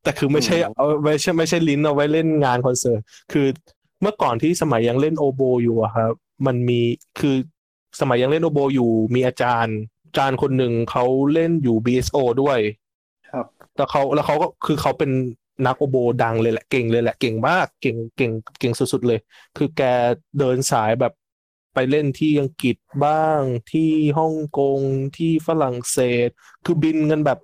[0.03, 2.99] แต่คือไม่ใช่อืมเอาไม่ใช่ไม่ใช่ลิ้นเอาไว้เล่นงานคอนเสิร์ต
[3.31, 3.47] คือ
[4.01, 6.11] เมื่อก่อนที่สมัยยังเล่นโอโบอยู่อะครับ
[6.45, 6.81] มันมี
[7.19, 7.35] คือ
[7.99, 12.59] สมัยยังเล่นโอโบอยู่ มีอาจารย์อาจารย์คนหนึ่งเขาเล่นอยู่ BSO ด้วย
[13.31, 13.45] ครับ
[13.77, 15.11] แล้วเขาแล้วเขาก็คือเขาเป็น
[15.65, 19.19] นักโอโบดังเลยแหละเก่งเลยแหละเก่งมากเก่งเก่งเก่งสุดๆเลย
[19.57, 19.81] คือแก
[20.39, 21.13] เดินสายแบบ
[21.75, 23.41] ไปเล่นที่อังกฤษบ้าง
[23.71, 24.79] ที่ฮ่องกง
[25.17, 26.29] ที่ฝรั่งเศส
[26.65, 27.39] คือบินกันแบบ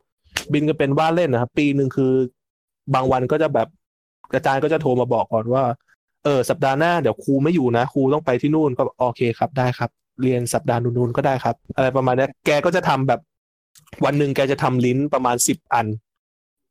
[0.54, 2.14] บินกันเป็นว่าเล่นนะครับ ปีหนึ่งคือ
[2.94, 3.68] บางวันก็จะแบบ
[4.34, 5.64] อาจารย์ก็จะโทรมาบอกก่อนว่า
[6.24, 9.90] เออ สัปดาห์หน้าเดี๋ยวครูไม่อยู่นะครูต้องไปที่นู่นก็โอเคครับได้ครับ
[10.22, 13.20] เรียนสัปดาห์นู้นๆก็ได้ครับ อะไรประมาณนี้แกก็จะทำแบบ
[14.06, 15.88] วันหนึ่งแกจะทำลิ้นประมาณสิบอัน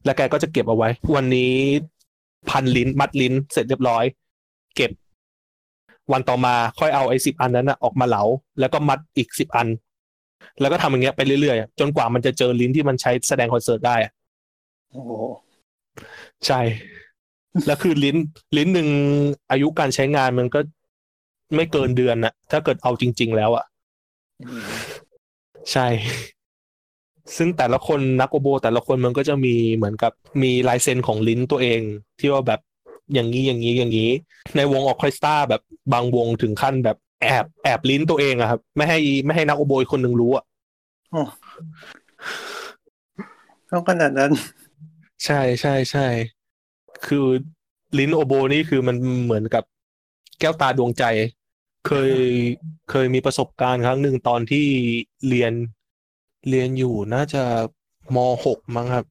[0.04, 1.54] แล้วแกก็จะเก็บเอาไว้ วันนี้
[2.50, 4.04] พันลิ้นมัดลิ้นเสร็จเรียบร้อย
[4.76, 4.90] เก็บ
[6.12, 8.22] วันต่อมาค่อยเอาไอ้สิบอันนั้นนะออกมาเหลา
[8.60, 9.68] แล้วก็มัดอีกสิบอัน
[10.60, 14.12] แล้วก็ทำอย่างเงี้ยไปเรื่อยๆจนกว่ามันจะเจอลิ้นที่มันใช้แสดงคอนเสิร์ตได้อะ
[14.92, 15.10] โอ้โห
[16.46, 16.60] ใช่
[17.66, 18.16] แล้วคือลิ้น
[18.56, 18.88] ลิ้นหนึ่ง
[19.50, 20.60] อายุการใช้งานมันก็
[21.54, 23.64] ไม่เกินเดือนนะถ้าเกิดเอาจริง ๆ แล้วอะ
[24.44, 24.70] อืม
[25.72, 25.86] ใช่
[27.36, 30.12] ซึ่งแต่ละคนนักโอโบ แต่ละคนมันก็จะมีเหมือนกับ
[30.42, 31.80] มีลายเซ็นของลิ้นตัวเอง
[32.20, 32.60] ที่ว่าแบบ
[33.14, 34.10] อย่างนี้อย่างนี้อย่างนี้
[34.56, 35.62] ในวงออร์เคสตราแบบ
[35.92, 40.44] บางวงถึงขั้นแบบแอบแอบลิ้นตัวเองอะครับ ไม่ให้ไม่ให้นักโอโบอีกคนหนึ่งรู้อะ
[41.10, 41.22] โอ้
[43.70, 44.30] ต้องขนาดนั้น
[45.24, 46.06] ใช่ใช่ใช่
[47.06, 47.26] คือ
[47.98, 49.64] ลิ้นโอโบนี่คือมันเหมือนกับ
[50.40, 51.04] แก้วตาดวงใจ
[51.86, 52.12] เคย
[52.90, 54.66] เคยมีประสบการณ์ครั้งหนึ่งตอนที่
[55.28, 55.52] เรียน
[56.48, 57.42] เรียนอยู่น่าจะ
[58.14, 59.06] มหกมั้งครับ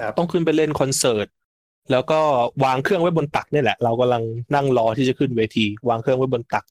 [0.00, 1.26] ครับต้องขึ้นไปเล่นคอนเสิร์ต
[1.90, 2.20] แล้วก็
[2.64, 4.22] วางเครื่องไว้บนตักเนี่ยแหละ เรากำลัง
[4.54, 6.64] นั่งรอที่จะขึ้นเวที วางเครื่องไว้บนตัก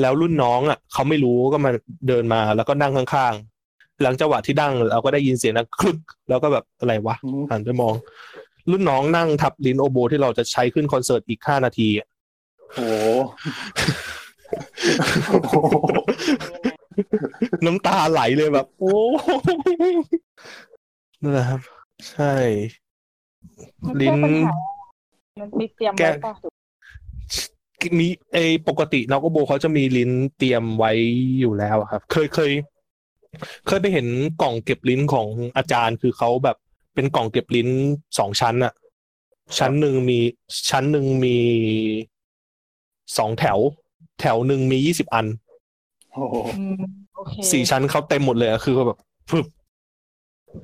[0.00, 1.70] แล้วรุ่นน้องอะเขาไม่รู้ก็มา
[2.08, 7.94] เดินมาแล้วก็นั่งข้างๆ หลังจังหวะที่ดังเราก็ได้ยินเสียงนังคลึก แล้วก็แบบอะไรวะอืมหันไปมอง
[8.70, 12.06] รุ่นน้องนั่งทับลิ้นโอโบที่เราจะใช้ขึ้นคอนเสิร์ตอีกห้านาทีอะ
[12.74, 12.96] โอ้โห
[15.28, 15.54] โอ้โห
[17.66, 18.96] น้ำตาไหลเลยแบบ โอ้
[21.22, 21.60] นั่นแหละครับ
[22.10, 22.79] ใช่มัน
[24.00, 24.54] ลิ้แก้นปัญหา
[25.40, 26.34] มันมีเตรียมแก้ไว้ป่ะ
[27.98, 30.92] มีไอปกตินักโอโบเขาจะมีลิ้นเตรียมไว้
[31.40, 32.52] อยู่แล้วอะครับ เคยเคย
[33.66, 34.06] เคยไปเห็น
[34.42, 36.56] กล่องเก็บลิ้นของอาจารย์ คือเขาแบบ
[36.94, 37.68] เป็นกล่องเก็บลิ้น
[38.18, 38.72] สองชั้นอะ
[39.58, 40.18] ชั้นหนึ่งมี
[40.70, 41.36] ชั้นหนึ่งมี
[43.18, 43.58] สองแถว
[44.20, 45.26] แถวหนึ่งมียี่สิบอัน
[46.14, 46.82] โอ้โหอืม
[47.14, 48.98] โอเคสี่ชั้นเขาเต็มหมดเลยอะคือแบบ
[49.30, 49.46] ฟึบ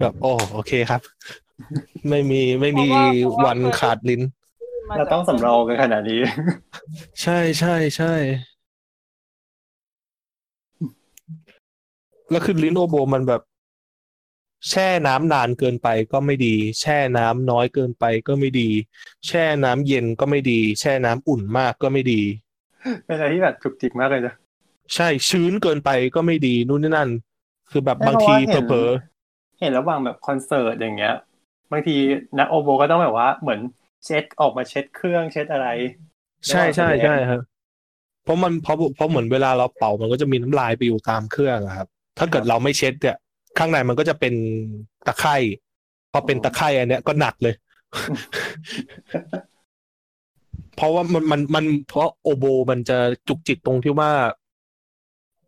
[0.00, 1.00] แบบโอ้โอเคครับ
[2.08, 2.88] ไม่มีไม่มี
[3.44, 4.22] วันขาดลิ้น
[4.88, 6.20] มเราต้องสำรองกันขนาดนี้
[7.22, 8.14] ใช่ใช่ใช่
[12.30, 13.42] แล้วคือลิ้นโอโบมันแบบ
[14.70, 18.68] แช่น้ำนานเกินไปก็ไม่ดี แช่น้ำน้อยเกินไปก็ไม่ดี
[19.26, 22.22] แช่น้ำเย็นก็ไม่ดี แช่น้ำอุ่นมากก็ไม่ดี
[23.04, 24.34] เป็นอะไรที่แบบจุกจิกมากเลยนะ
[24.94, 27.10] ใช่ชื้นเกินไปก็ไม่ดีนู่นนี่นั่น
[27.70, 28.90] คือแบบบางทีเพราะว่าเห็นเผลอ
[29.60, 31.14] เห็นระหว่างแบบคอนเสิร์ตอย่างเงี้ย
[31.72, 31.96] บางที
[32.38, 33.60] นักโอโบก็ต้องแบบว่าเหมือน
[34.04, 37.40] เช็ดออกมาเช็ดเครื่องเช็ดอะไรๆใช่ใช่ใช่ครับ
[38.24, 43.16] เพราะมันเพราะเพราะเหมือนเวลาเราเป่ามันก็จะมีน้ำลายไปอยู่ตามเครื่องอะครับ ถ้าเกิดเราไม่เช็ดเนี่ย
[43.58, 44.34] ข้างในมันก็จะเป็น
[45.06, 45.36] ตะไคร่
[46.12, 47.54] พอเป็นตะไคร่อันเนี้ยก็หนักเลย
[50.76, 52.98] เพราะว่ามันมันมันเพราะโอโบมันจะ
[53.28, 54.10] จุกจิกตรงที่ว่า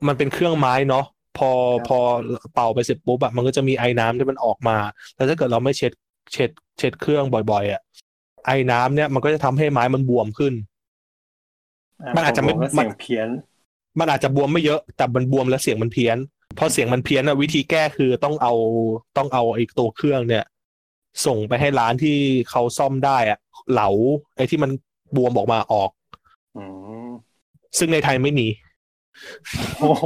[0.06, 1.04] มันเป็นเครื่องไม้เนาะ
[1.38, 1.98] พอครับพอ
[2.54, 4.76] เป่าไปเสร็จปุ๊บอะมันก็จะมีไอ้น้ำที่มันออกมา
[5.14, 5.92] แล้วถ้าเกิดเราไม่เช็ด
[6.32, 7.80] เช็ดเช็ดเครื่องบ่อยๆอะ
[8.46, 10.54] ไอ้น้ำเนี่ยมันก็จะทำให้ไม้มันบวมขึ้น
[12.16, 13.28] มันอาจจะไม่โโหก็เสียงเพี้ยน
[13.98, 16.16] มันอาจจะบวมไม่เยอะ แต่มันบวมแล้วเสียงมันเพี้ยน
[16.58, 18.52] พอเสียงมันเพี้ยนอะวิธีแก้คือต้องเอา
[19.16, 20.44] ต้องเอาไอ้ตัวเครื่องเนี่ย
[21.26, 22.16] ส่งไปให้ร้านที่
[22.50, 23.38] เขาซ่อมได้อะ
[23.72, 23.88] เหลา
[24.36, 24.70] ไอ้ที่มัน
[25.16, 25.90] บวมออกมาออก
[26.56, 26.64] อื
[27.06, 27.08] ม
[27.78, 28.46] ซึ่งในไทยไม่มี
[29.78, 30.04] โอ้โห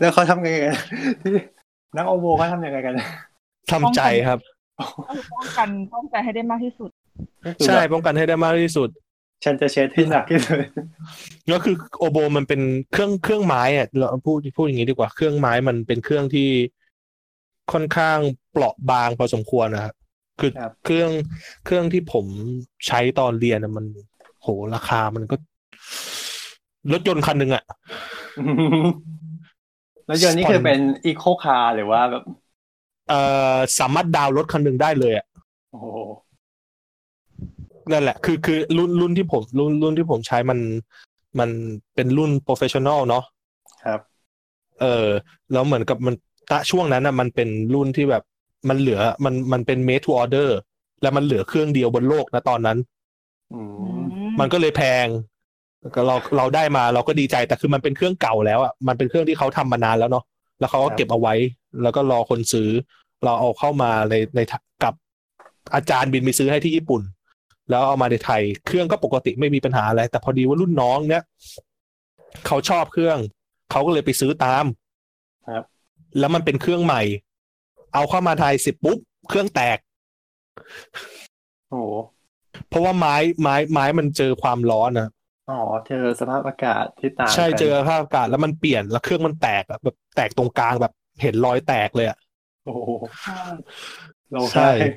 [0.00, 0.74] แล้วเขาทำยังไงกัน
[1.22, 1.32] ที่
[1.96, 2.94] นักโอโบเขาทำยังไงกัน
[3.72, 4.38] ทำใจครับ
[5.34, 6.90] ป้องกันป้องกันให้ได้มากที่สุด
[7.66, 8.88] ใช่ป้องกันให้ได้มากที่สุด
[9.44, 10.58] ฉันจะเช็ดที่หนักที่สุด
[11.52, 12.60] ก็คือโอโบมันเป็น
[12.92, 16.48] เครื่องเครื่องไม้อะเราพูดพูดอย่างนี้ดีกว่าเครื่องไม้มันเป็นเครื่องที่
[17.72, 18.18] ค่อนข้าง
[18.52, 19.94] เปราะบางพอสมควรนะครับ
[20.40, 21.10] คือครับเครื่อง
[21.64, 22.26] เครื่องที่ผม
[22.86, 23.86] ใช้ตอนเรียนอะมัน
[24.42, 25.36] โหราคามันก็
[26.92, 27.64] รถยนต์คันหนึ่งอะ
[30.06, 32.24] แล้วยนต์นี่คือเป็นอีโคคาร์หรือว่าแบบ
[33.08, 33.20] เอ่
[33.54, 35.26] อสามารถดาวน์รถคันหนึ่งได้เลยอะ
[35.70, 35.86] โอ้โห
[37.92, 40.58] นั่นแหละ คือคือรุ่นรุ่นที่ผมรุ่นรุ่นที่ผมใช้มัน
[41.38, 41.50] มัน
[41.94, 43.24] เป็นรุ่น professional เนาะ
[43.84, 44.00] ครับ
[44.80, 45.08] เออ
[45.52, 46.14] แล้วเหมือนกับมัน
[46.50, 48.22] ตะช่วงนั้นนะมันเป็นรุ่นที่แบบ
[48.68, 50.48] มันเหลือมันมันเป็น made to order
[51.02, 52.78] แล้วมันเหลือเครื่องเดียวบนโลกนะตอนนั้น
[53.52, 54.00] อือืม
[54.34, 55.06] มมันก็เลยแพง
[55.94, 60.24] ก็เราเราได้มาเราก็ดีใจแต่คือมันเป็นเครื่องเก่าแล้วอะมันเป็นเครื่องที่เขาทำมานานแล้วเนาะ
[60.58, 61.34] แล้วเขาก็เก็บเอาไว้
[61.82, 62.68] แล้วก็รอคนซื้อ
[63.24, 64.40] เราเอาเข้ามาในใน
[64.82, 64.94] กับ
[65.74, 67.02] อาจารย์บินไปซื้อให้ที่ญี่ปุ่น
[67.70, 71.24] แล้วเอามาในไทย เครื่องก็ปกติไม่มีปัญหาอะไร แต่พอดีว่ารุ่นน้องเนี้ย
[72.46, 73.18] เขาชอบเครื่อง
[73.70, 74.64] เขาก็เลยไปซื้อตาม
[75.50, 75.64] ครับ
[76.18, 77.02] แล้วมันเป็นเครื่องใหม่
[77.94, 79.78] เอาเข้ามาไทยเสร็จปุ๊บ เครื่องแตก
[81.68, 81.92] โอ้โห
[82.68, 85.08] เพราะว่าไม้ไม้ไม้มันเจอความร้อนนะ
[85.48, 85.54] อ๋อ
[85.86, 92.18] เจอสภาพอากาศที่ต่างใช่กันเจอสภาพอากาศแล้วมันเปลี่ยนแล้วเครื่องมันแตกอะแบบแตกตรงกลางแบบเห็นรอยแตกเลยอะ
[92.64, 92.90] โอ้โห
[93.22, 93.40] ใช่
[94.32, 94.88] เราใช่ใช่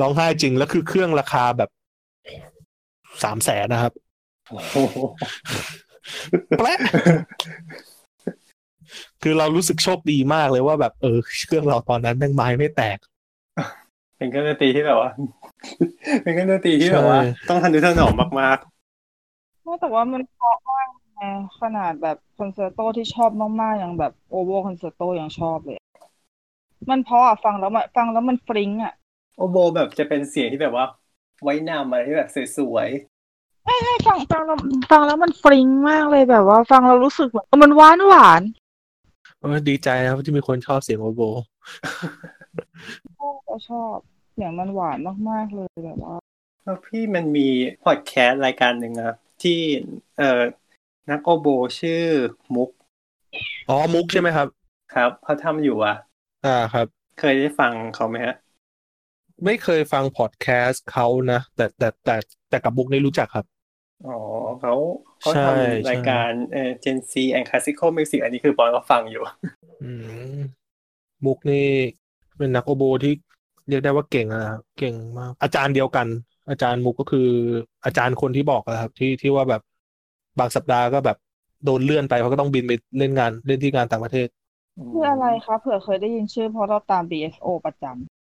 [0.00, 1.70] ร้องไห้จริงแล้วคือเครื่องราคาแบบ
[3.22, 3.92] สามแสนนะครับ
[4.48, 4.58] โอ้
[4.90, 4.98] โห
[6.58, 6.78] แปะ
[9.22, 12.98] คือเรารู้สึกโชคดีมากเลยว่าแบบเออเครื่องเราตอนนั้นแม่งไม้ไม่แตก
[14.16, 15.10] เป็นเครื่องดนตรีที่แบบว่า
[16.22, 18.58] เป็นเครื่องดนตรีที่แบบว่า ใช่ ต้องทะนุถนอมมาก
[19.80, 21.22] แต่ว่ามันเพราะมากไง
[21.60, 23.30] ขนาดแบบ concerto ที่ชอบ
[23.60, 25.78] มากๆอย่างแบบโอโบ concerto ยังชอบเลย
[26.90, 30.86] มันเพราะอะฟังแล้วมันฟังแล้วมันฟริ้งอะๆโอโบแบบจะเป็นเสียงที่แบบว่า
[31.42, 32.88] ไว้นำอะไรที่แบบสวย
[33.64, 34.58] ใช่ฟังฟังแล้ว
[34.90, 38.42] ฟังแล้วมันฟริ้งมากเลยแบบว่า ฟังเรารู้สึกแบบมันหวานหวาน
[39.40, 41.22] เออดีใจนะครับที่มีคนชอบเสียงโอโบ
[43.48, 43.96] ก็ชอบ
[44.32, 44.98] เสียงมันหวาน
[45.30, 47.46] มากๆเลยแบบว่าๆแล้วพี่มันมี
[47.84, 49.52] พอดแคสต์รายการหนึ่งนะครับ ที่
[50.14, 50.24] เอ่อ
[51.10, 51.46] นักโอโบ
[51.78, 51.92] ชื่อ
[52.54, 52.70] มุก
[53.68, 54.48] อ๋อ มุกใช่ไหมครับ
[54.90, 55.94] ครับเขาทำอยู่อะ
[56.44, 58.34] อ่าครับ เคยได้ฟังเขาไหมฮะ
[59.44, 62.16] ไม่เคยฟังพอดแคสต์เขานะ แต่แต่แต่
[62.48, 63.46] แต่กับมุกนี่รู้จักครับ
[64.04, 64.10] อ๋อ
[64.60, 64.72] เขา
[65.20, 69.20] เขาใช่ทำรายการเอ่อ Gen Z and Classical Music อันนี้คือปอนก็ฟังอยู่
[69.80, 69.84] อื
[70.34, 70.38] ม
[71.24, 71.56] มุกนี่
[72.38, 73.10] เป็นนักโอโบที่
[73.68, 76.08] เรียกได้ว่าเก่งนะครับเก่งมาก อาจารย์เดียวกัน
[76.50, 77.28] อาจารย์มุกก็คือ
[77.84, 79.62] อาจารย์คนที่บอกอะครับ ที่ที่ว่าแบบ
[80.38, 81.18] บางสัปดาห์ก็แบบ
[81.64, 84.28] โดนเลื่อนไปเพราะก็ต้องบินไปเล่นงานเล่นที่งานต่างประเทศ
[84.92, 87.84] คืออะไรคะเผื่อเคยได้ยินชื่อเพราะเราตาม BSO ประจ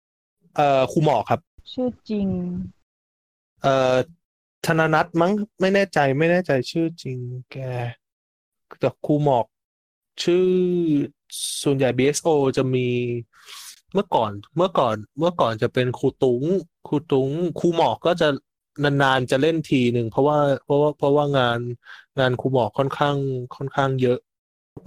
[0.04, 1.40] ำเอ่อครูหมอกครับ
[1.72, 2.28] ชื่อจริง
[3.62, 3.94] เอ่อ
[4.66, 7.18] ธนนัทมั้งไม่แน่ใจไม่แน่ใจชื่อจริง
[7.52, 7.56] แก
[8.80, 9.46] แต่ครูหมอก
[10.22, 10.46] ชื่อ
[11.62, 12.86] ส่วนใหญ่ BSO จะมี
[13.94, 16.42] เมื่อก่อนเมื่อก่อนเมื่อก่อนจะเป็นครูตุง
[16.88, 18.28] ครูตุงครูหมอกก็จะ
[18.84, 21.58] นานๆจะเล่นทีหนึ่งเพราะว่าเพราะว่าเพราะว่างาน
[22.18, 23.16] งานครูหมอกค่อนข้าง
[23.56, 24.18] ค่อนข้างเยอะ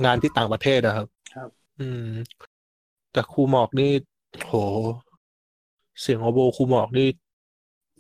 [0.06, 2.08] งานที่ต่างประเทศอะครับ ครับ อืม
[3.12, 3.92] แต่ครูหมอกนี่
[4.46, 4.54] โห
[6.02, 7.08] เสียงโอโบครูหมอกนี่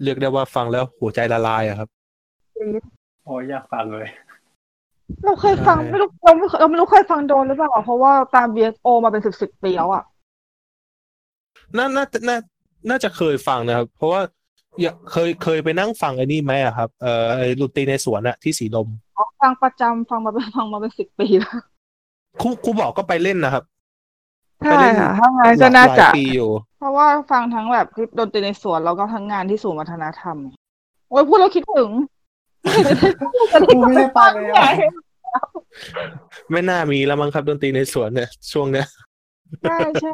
[0.03, 1.89] เรียกได้ว่าฟังแล้วหัวใจละลายอะครับ
[3.25, 4.07] โอ้ยอยากฟังเลย
[5.25, 10.03] เราเคยฟังใช่ไม่รู้เราไม่เราไม่รู้เคยฟังโดนหรือเปล่าเพราะว่าตาม BSO มาเป็นสิบสิบปีแล้วอะ
[11.77, 12.37] น่าน่าน่า
[12.89, 14.21] น่าจะเคยฟังนะครับ เพราะว่า
[14.81, 21.57] อย่าเคยเคยไปนั่งฟังไอ้นี่ไหมอะครับเอ่อไอ้ดนตรีในสวนอะที่สีลมอ๋อฟังประจำฟังมาเป็นฟังมาเป็นสิบปีแล้ว
[22.41, 23.63] ครูครูบอกก็ไปเล่นนะครับ
[24.65, 30.37] ใช่ค่ะถ้างั้นก็น่าหลายจะปีอยู่เพราะว่าฟังทั้งแบบคลิปดนตรีในสวนแล้วก็ทั้งงานที่ศูนย์วัฒนธรรม
[31.09, 31.89] โอ้ยพูดแล้วคิดถึง
[33.73, 34.63] กูไม่ได้ไปเลยอะ
[36.51, 38.87] ไม่น่ามีแล้วมั้งครับดนตรีในสวนเนี่ยช่วงเนี้ย
[39.63, 40.09] ใช่ใช่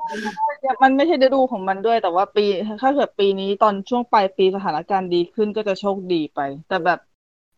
[0.61, 2.41] ใช่มันไม่ใช่ฤดูของมันด้วย แต่ว่าปี
[2.81, 6.99] ถ้าเกิดปีนี้ตอนช่วงปลายปีสถานการณ์ดีขึ้นก็จะโชคดีไป แต่แบบ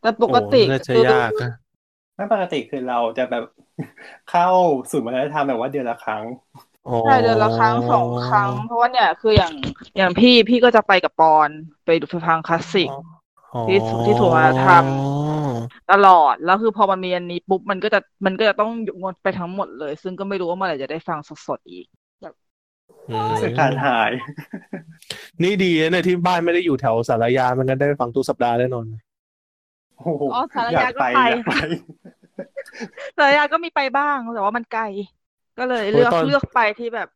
[0.01, 1.49] แต่ปกติโอ้น่าจะยากอะ
[2.15, 3.43] ไม่ปกติคือเราจะแบบ
[4.25, 4.47] เข้า
[4.91, 6.23] ศูนย์วัฒนธรรมแบบว่าเดือนละครั้ง
[6.87, 9.53] อ๋อใช่เดือนละครั้งสองครั้ง เพราะว่าเนี่ยคืออย่าง
[9.97, 11.49] อย่างพี่พี่ก็จะไปกับปอน
[11.85, 12.89] ไปดูฟังคลาสสิก
[13.53, 14.67] อ๋อที่ที่ถูกมาท
[15.91, 21.87] ตลอด แล้วคือพอมันมีอันนี้ปุ๊บมันก็จะมันก็จะต้องหยุดงดไปทั้งหมดเลย ซึ่งก็ไม่รู้ว่าเมื่อไหร่จะได้ฟังสดๆอีก
[23.09, 24.11] อืมสึกขาดหาย
[25.43, 28.85] นี่ดีนะเนี่ยที่บ้านไม่ได้อยู่แถวสารยา มันก็ได้ฟังทุกสัปดาห์แน่นอน
[29.95, 31.53] โอ้โหอ๋อสารอยายากก็ไปไปอยากไป
[33.17, 34.83] สารยาก็มีไปบ้างแต่ว่ามันไกล
[35.57, 37.07] ก็เลยเลือกโอ้ยตอนเลือกไปที่แบบ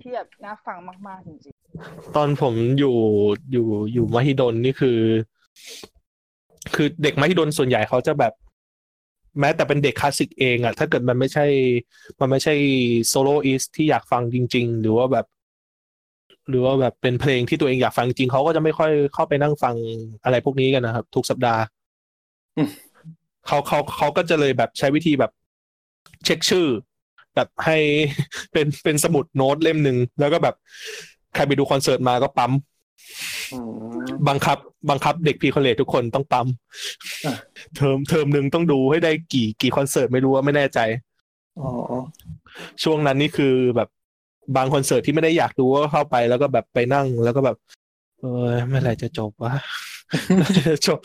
[0.00, 0.78] ที่แบบน่าฟัง
[1.08, 1.54] มากๆจริง
[2.16, 2.96] ตอนผมอยู่
[3.52, 4.98] อยู่อยู่มหิดลนี่คือ
[6.74, 8.32] คือเด็กมหิดลส่วนใหญ่เขาจะแบบ
[9.40, 11.46] แม้แต่เป็นเด็กคลาสสิกเองอะถ้าเกิดมันไม่ใช่
[12.20, 12.54] มันไม่ใช่
[13.08, 15.26] soloist ที่อยากฟังจริง ๆ หรือว่าแบบ
[16.48, 19.76] หรือว่าแบบเป็นเพลงที่ตัวเองอยากฟังจริงเขาก็จะไม่ค่อยเข้าไปนั่งฟัง
[20.24, 21.62] อะไรพวกนี้กันนะครับ ทุกสัปดาห์
[22.56, 22.68] อืม
[23.46, 25.32] เขาเขาเขาก็จะเลยแบบใช้วิธีแบบ
[26.24, 26.66] เช็คชื่อ
[27.34, 27.78] แบบให้
[28.52, 30.54] เป็นเป็นสมุดโน้ตเล่มหนึ่งแล้วก็แบบ
[31.34, 33.31] ใครไปดูคอนเสิร์ตมาก็ปั๊มอืม
[34.28, 34.58] บังคับ
[34.90, 36.46] บังคับเด็ก pre-college ทุกคนต้องปั๊ม
[37.26, 37.34] อะ
[37.76, 40.78] เทอมเทอมหนึ่งต้องดูให้ได้กี่กี่คอนเสิร์ตไม่รู้ว่าไม่แน่ใจ
[41.60, 41.70] อ๋อ
[42.82, 43.88] ช่วงนั้นนี่คือแบบ
[44.56, 47.56] บางคอนเสิร์ตที่ไม่ได้อยากดูก็เข้าไปแล้วก็แบบไปนั่งแล้วก็แบบ
[48.20, 49.52] เออเมื่อไหร่จะจบวะ
[50.36, 50.98] เมื่อไหร่จะจบ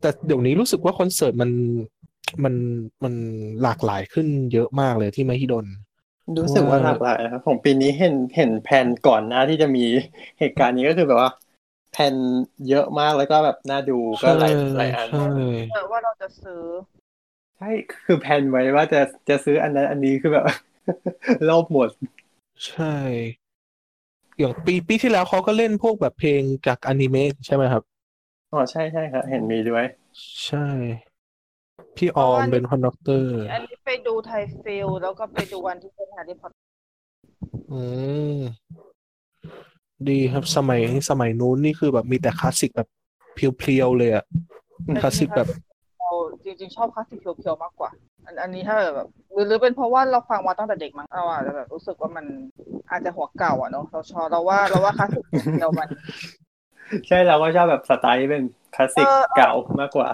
[0.00, 1.50] แต่เดี๋ยวนี้รู้สึกว่าคอนเสิร์ตมัน
[2.44, 2.54] มัน
[3.04, 3.14] มัน
[3.62, 5.66] หลากหลายขึ้นเยอะมากเลยที่มหิดล
[6.38, 9.84] รู้สึกว่าหลากหลายนะครับผมปีนี้เห็นเห็นแผนก่อนหน้าที่จะมี
[10.38, 11.30] เหตุการณ์นี้ก็คือแบบว่า
[11.92, 12.14] แผ่น
[12.68, 15.26] เยอะมากแล้วก็แบบน่าดูก็หลายหลายอันใช่
[15.72, 16.62] เออว่าเราจะซื้อ
[17.56, 17.70] ใช่
[18.04, 20.46] คือแผนไว้ว่าจะจะซื้ออันนั้นอันนี้คือแบบ
[21.48, 21.88] รอบหมด
[22.68, 22.96] ใช่
[24.38, 27.82] อย่างปีปีที่แล้วเขาก็เล่นพวกแบบเพลงจากอนิเมะใช่ไหมครับ
[28.52, 29.84] อ๋อใช่ใช่ครับเห็นมีด้วย
[30.46, 30.66] ใช่
[31.96, 36.52] พี่ออมเป็น conductor อันนี้ไปดูไทยฟิลแล้วก็ไปดูวันที่เป็นฮาร์รี่พอต
[37.72, 37.80] อื
[38.36, 38.40] ม
[40.10, 40.80] ดีครับสมัย
[41.10, 42.88] สมัยนู้นนี่คือแบบมีแต่คลาสสิกแบบ
[43.34, 44.24] pure ๆเลยอะ
[45.02, 45.48] คลาสสิกแบบ
[46.00, 46.10] เรา
[46.44, 47.90] จริงๆชอบคลาสสิก pure ๆมากกว่า
[48.26, 52.24] อันอันนี้ถ้าแบบหรือหรือเป็นเพราะว่าเราฟังมาตั้งแต่เด็กมั้งเราอาจจะแบบรู้สึกว่ามัน
[52.90, 55.24] อาจจะหัวเก่าอะเนาะเราชอบเราว่าเราว่าคลาสสิก
[55.58, 55.88] เดียวมัน
[57.06, 58.42] ใช่เราก็ชอบแบบสไตล์ที่เป็น
[58.76, 60.08] คลาสสิกเออเก่ามากกว่า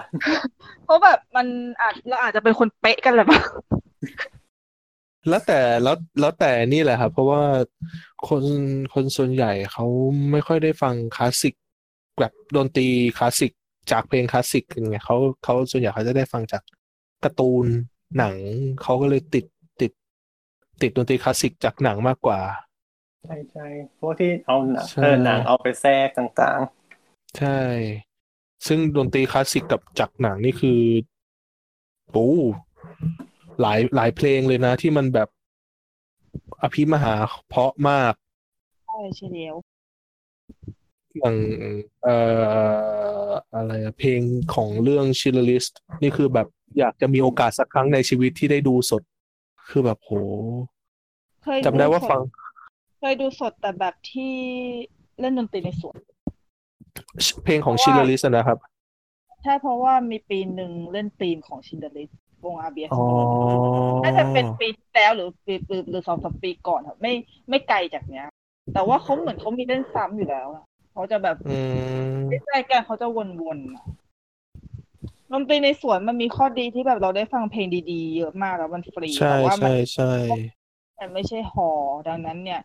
[0.85, 1.47] เพราะแบบมัน
[1.81, 3.39] อาจเราอาจจะเป็นคนเป๊ะกันแหละปะ
[5.29, 7.43] แล้วแต่แล้วแล้วแต่นี่แหละครับ เพราะว่า
[8.27, 8.43] คน
[8.93, 9.85] คนส่วนใหญ่เขา
[10.31, 11.53] ไม่ค่อยได้ฟังคลาสสิก
[12.19, 13.51] แบบดนตรีคลาสสิก
[13.91, 16.61] จากเพลงคลาสสิกกันไงเขาเขาส่วนใหญ่เขาจะได้ฟังจาก
[17.23, 17.65] การ์ตูน
[18.17, 18.35] หนัง
[18.81, 19.45] เขาก็เลยติด
[19.81, 19.91] ติด
[20.81, 22.39] ติดดนตรีคลาสสิกจากหนังมากกว่า
[23.23, 23.67] ใช่ใช่
[23.99, 26.59] พวกที่เอาหนังใช่เออหนังเอาไปแทรกต่าง
[27.37, 27.59] ใช่
[28.67, 30.79] ซึ่งดนตรีคลาสสิกกับจากหนังนี่คือ
[32.11, 32.29] โอ้
[33.61, 35.29] หลายหลายเพลงเลยนะ ที่มันแบบ
[36.61, 37.13] อภิมหา
[37.49, 38.13] เพราะมาก
[38.85, 39.55] ใช่ใช่เดียว
[41.17, 41.35] อย่าง
[42.03, 42.17] เอ่
[43.27, 44.21] ออะไรอะเพลง
[44.53, 45.65] ของเรื่องชิลลิส
[46.01, 46.47] นี่คือแบบ
[46.79, 49.01] อยากจะมีโอกาสสักครั้งในชีวิตที่ได้ดูสด
[49.69, 50.11] คือแบบโห
[51.43, 52.21] เคยจำได้ว่าสฟัง
[52.99, 54.33] เคยดูสดแต่แบบที่
[55.19, 55.97] เล่นดนตรีในสวน
[57.43, 58.57] เพลงของชิลลิสนะครับ
[59.43, 62.09] ใช่เพราะว่ามีปีหนึ่งเล่นธีมของชินเดอเรส
[62.45, 63.01] วงอาเบียอ๋อ
[64.03, 67.13] น่าจะเป็นปีที่แล้วหรือปีหรือหรือสองสามปีก่อนครับ ไม่
[67.49, 68.27] ไม่ไกลจากเนี้ย
[68.73, 71.55] แต่ว่าเขาเหมือนเขามีเล่นซ้ำอยู่แล้วอะเขาจะแบบอื
[72.15, 73.07] มใกล้ๆกันเขาจะ
[73.41, 73.83] วนๆอะ
[75.31, 80.11] ดนตรีในสวนมันมีข้อดีที่แบบเราได้ฟังเพลงดีๆ เยอะมากแล้วมันฟรีใช่แต่ว่ามัใช่ใช่
[80.99, 81.69] มันไม่ใช่หอ
[82.07, 82.61] ดังนั้นเนี่ย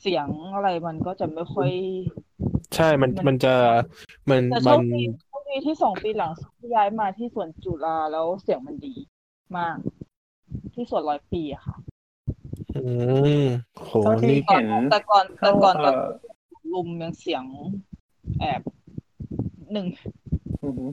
[0.00, 1.70] เสียงอะไรมันก็จะไม่ค่อย
[2.74, 3.54] ใช่มันมันจะ
[4.30, 8.94] มันแต่โชมันคดีโชคดีที่สองปีหลังที่ย้ายมาที่สวนจุฬาแล้วเสียงมันดี
[9.56, 9.76] มาก
[10.74, 11.76] ที่สวนร้อยปีอะค่ะ
[12.76, 12.82] อื
[13.42, 13.44] ม
[13.76, 15.94] โหเท่าที่นี่เห็นแต่ก่อนๆแต่ก่อนเตอน
[16.74, 17.44] ลุมยังเสียง
[18.40, 18.60] แอบ
[19.72, 19.86] หนึ่ง
[20.62, 20.86] อือฮึ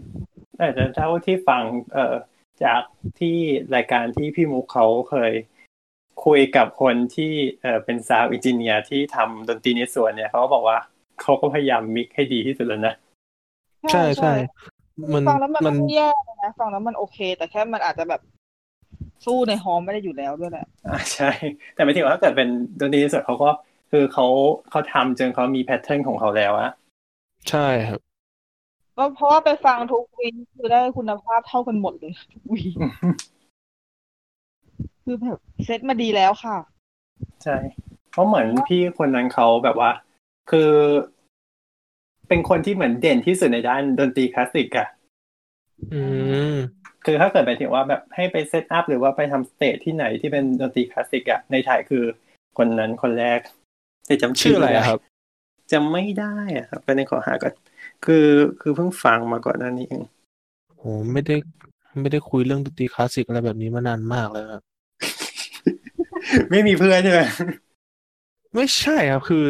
[0.58, 2.16] แต่จะเท่าที่ฟัง เอ่อ
[2.64, 2.82] จาก
[3.20, 3.38] ที่
[3.76, 5.34] รายการที่พี่มุกเขาเคย
[6.26, 10.78] คุยกับคนที่เอ่อเป็น sound engineer ที่ทำดนตรีในสวนเนี่ยเขาก็บอกว่า
[11.22, 12.96] เขาก็พยายาม mix ให้ดีที่สุดแล้วนะ
[13.92, 14.34] ใช่ใช่
[15.14, 18.22] มันฟังแล้วมันมันไม่แย่เลยนะฟังแล้วมันโอเค แต่แค่มันอาจจะแบบ
[19.26, 21.30] สู้ใน hall ไม่ได้อยู่แล้วด้วยแหละอ่าใช่
[21.74, 22.50] แต่หมายถึงว่าถ้าเกิดเป็น
[22.80, 23.50] ดนตรีในสวนเขาก็
[23.92, 24.26] คือเขา
[24.70, 26.72] เขาทำจนเขามี pattern ของเขาแล้วอะ
[27.50, 28.00] ใช่ครับ
[28.98, 32.76] ก็เพราะว่าไปฟังทุก week คือได้คุณภาพเท่ากันหมดเลยทุก week
[35.04, 36.58] คือแบบเซตมาดีแล้วค่ะ
[37.44, 37.58] ใช่
[38.12, 39.90] เพราะเหมือนพี่คนนั้นเขาแบบว่า
[40.52, 40.72] คือ
[42.28, 44.88] เป็นคนที่เหมือนเด่นที่สุดในด้านดนตรีคลาสสิกอะ
[45.94, 46.02] อื
[46.54, 46.56] ม
[47.06, 52.04] คือถ้าเกิดไปถึงว่าแบบให้ไป set up หรือว่าไปทำ stage ที่ไหนที่เป็นดนตรีคลาสสิกอะในไทยคือ
[52.58, 53.40] คนนั้นคนแรก
[54.06, 55.00] แต่จำชื่ออะไรอะครับ
[55.72, 57.54] จำไม่ได้อะครับเป็นในขอหาก่อน
[58.06, 58.28] คือ
[58.62, 60.04] คือเพิ่งฟังมาก่อนหน้านี้เอง
[60.78, 61.36] โหไม่ได้
[62.00, 64.64] ไม่ได้คุยเรื่องดนตรีคลาสสิกอะไรแบบนี้มานานมากแล้วครับ
[66.52, 67.22] ไม่มีเพื่อนใช่ไหม
[68.56, 69.44] ไม่ใช่ครับคือ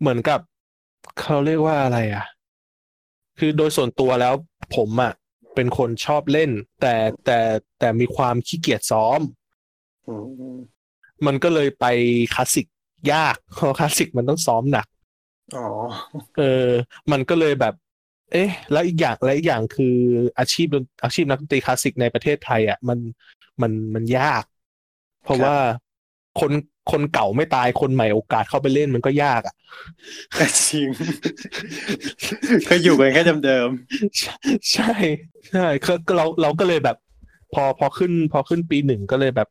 [0.00, 0.40] เหมือนกับ
[1.20, 2.24] เขาเรียกว่าอะไรอะ
[3.38, 4.34] คือโดยส่วนตัวแล้ว
[4.76, 5.12] ผมอะ
[5.54, 7.38] เป็นคนชอบเล่น แต่แต่
[7.78, 9.20] แต่มีความขี้เกียจซ้อม
[10.08, 10.14] อื
[10.54, 10.56] ม
[11.26, 11.84] มันก็เลยไป
[12.34, 12.66] คลาสสิก
[13.12, 14.86] ยากเพราะคลาสสิกมันต้องซ้อมหนัก
[15.56, 15.68] อ๋อ
[16.38, 16.68] เออ
[17.12, 17.74] มันก็เลยแบบ
[18.32, 19.96] เอ๊ะ แล้วอีกอย่างและอีกอย่างคือ
[20.38, 22.98] อาชีพดนอาชีพนักดนตรีคลาสสิกในประเทศไทยอะมัน
[23.62, 24.44] มันมันยาก
[25.24, 25.56] เพราะครับว่า
[26.40, 26.52] คน
[26.92, 29.54] คนเก่าไม่ตายคนใหม่โอกาสเข้าไปเล่นมันก็ยากอะ
[30.38, 30.88] ก็จริง
[32.68, 33.68] ก็อยู่กันแค่เดิม
[34.18, 34.36] ใช่
[34.72, 34.92] ใช่
[35.50, 36.96] ใช่ก็ก็เราเราก็เลยแบบ
[37.54, 39.48] พอพอขึ้น พอขึ้นปีหนึ่งก็เลยแบบ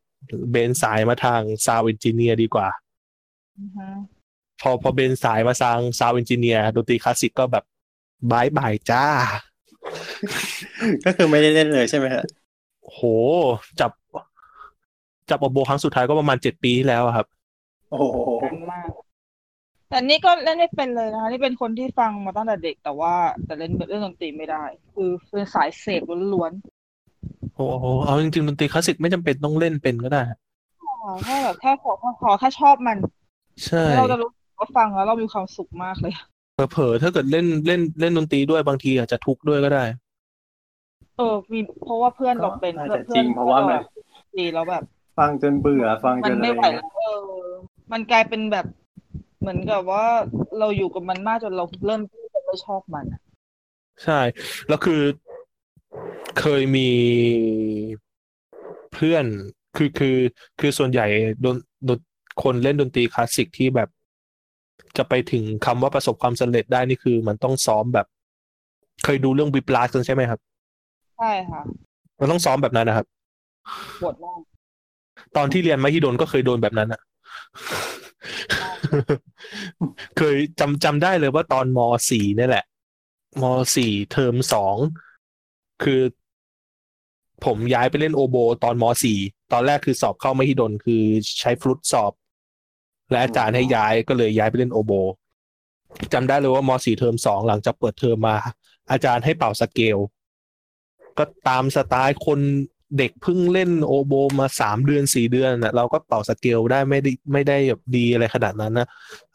[0.50, 2.68] เบนสายมาทาง sound engineer ดีกว่า
[3.58, 3.88] อือฮะ
[4.60, 7.64] พอพอเบนสายมาทาง sound engineer ดนตรีคลาสสิกก็แบบ
[8.30, 12.24] bye bye จ้าๆก็คือไม่ได้เล่นเลยใช่ไหมฮะ
[12.82, 13.00] โห
[13.80, 13.90] จับ
[15.30, 17.26] จับโอโบครั้งสุดท้ายก็ประมาณเจ็ดปีที่แล้วอะครับ
[17.90, 18.88] โอ้โหดังมาก
[19.88, 23.14] แต่นี่ก็เล่นไม่เป็นเลยนะคะนี่เป็นคนที่ฟังมาตั้งแต่เด็กแต่ว่า
[23.44, 24.64] แต่เล่นเล่นดนตรีไม่ได้
[24.94, 26.02] คือเป็นสายเสพ
[26.34, 26.52] ล้วน
[27.54, 32.96] โอ้โหเอาจริงๆดนตรีคลาสสิกไม่จำเป็นต้องเล่นเป็นก็ได้ๆแค่แบบแค่ขอขอแค่ชอบมัน
[33.64, 36.12] ใช่เราจะรู้สึกว่าฟังแล้วเรามีความสุขมากเลย
[36.72, 39.84] เผลอๆถ้าเกิดเล่นเล่นเล่นดนตรีด้วยบางทีอาจจะทุกข์ด้วยก็ได้
[41.16, 43.78] เออมีเพราะว่าเพื่อนเราเป็นก็เพื่อนน่าจะจริงเพราะว่ามัน
[44.38, 44.84] ดีแล้วแบบ
[45.18, 47.20] ฟังจนเบื่อ ฟังจมันนอะไม่ไรไหวเงี้แล้ยวเออ
[47.92, 48.66] มันกลายเป็นแบบ
[49.40, 50.06] เหมือนกับว่า
[50.58, 53.20] เราอยู่กับมันมากจนเราเริ่มที่จะไม่ชอบมันอะ
[54.04, 54.20] ใช่
[54.68, 55.00] แล้วคือ
[56.40, 56.88] เคยมี
[58.94, 59.24] เพื่อน
[59.76, 60.16] คือคือ
[60.60, 61.06] คือส่วนใหญ่
[61.44, 61.56] ดน
[61.88, 61.98] ดน
[62.42, 63.88] คนเล่นดนตรีคลาสสิกที่แบบ
[64.96, 68.06] จะไปถึงคำว่าประสบความสำเร็จได้นี่คือ มันต้องซ้อมแบบ
[69.04, 70.40] เคยดูเรื่องวิปลาสกันใช่ไหมครับ
[71.18, 71.62] ใช่ค่ะ
[72.20, 73.06] มันต้องซ้อมแบบนั้นนะครับ
[74.00, 74.40] ปวดมาก
[75.36, 77.00] ตอนที่เรียนมหิดลก็เคยโดนแบบนั้นอะ
[80.18, 81.78] เคยจำจำได้เลยว่าตอนม
[82.10, 82.64] สี่นี่แหละ
[83.42, 83.44] ม
[83.76, 84.76] สี่เทอมสอง
[85.82, 86.00] คือ
[87.44, 89.18] ผมย้ายไปเล่นโอโบ ตอนมสี่
[89.52, 91.02] ตอนแรกคือสอบเข้ามหิดลคือ
[91.40, 92.12] ใช้ฟลุตสอบ
[93.10, 94.92] และอาจารย์ให้ย้ายก็เลยย้ายไปเล่นโอโบ
[96.12, 98.36] จำได้เลยว่ามสี่เทอมสองหลังจากเปิดเทอมมา
[98.90, 99.98] อาจารย์ให้เป่าสเกล
[101.18, 102.40] ก็ตามสไตล์คน
[102.98, 108.86] เด็กเพิ่งเล่นโอโบมาสามเดือนสี่เดือนนะเราก็เป่าสเกลได้ไม่ได้ไม่ได้แบบดีอะไรขนาดนั้นนะ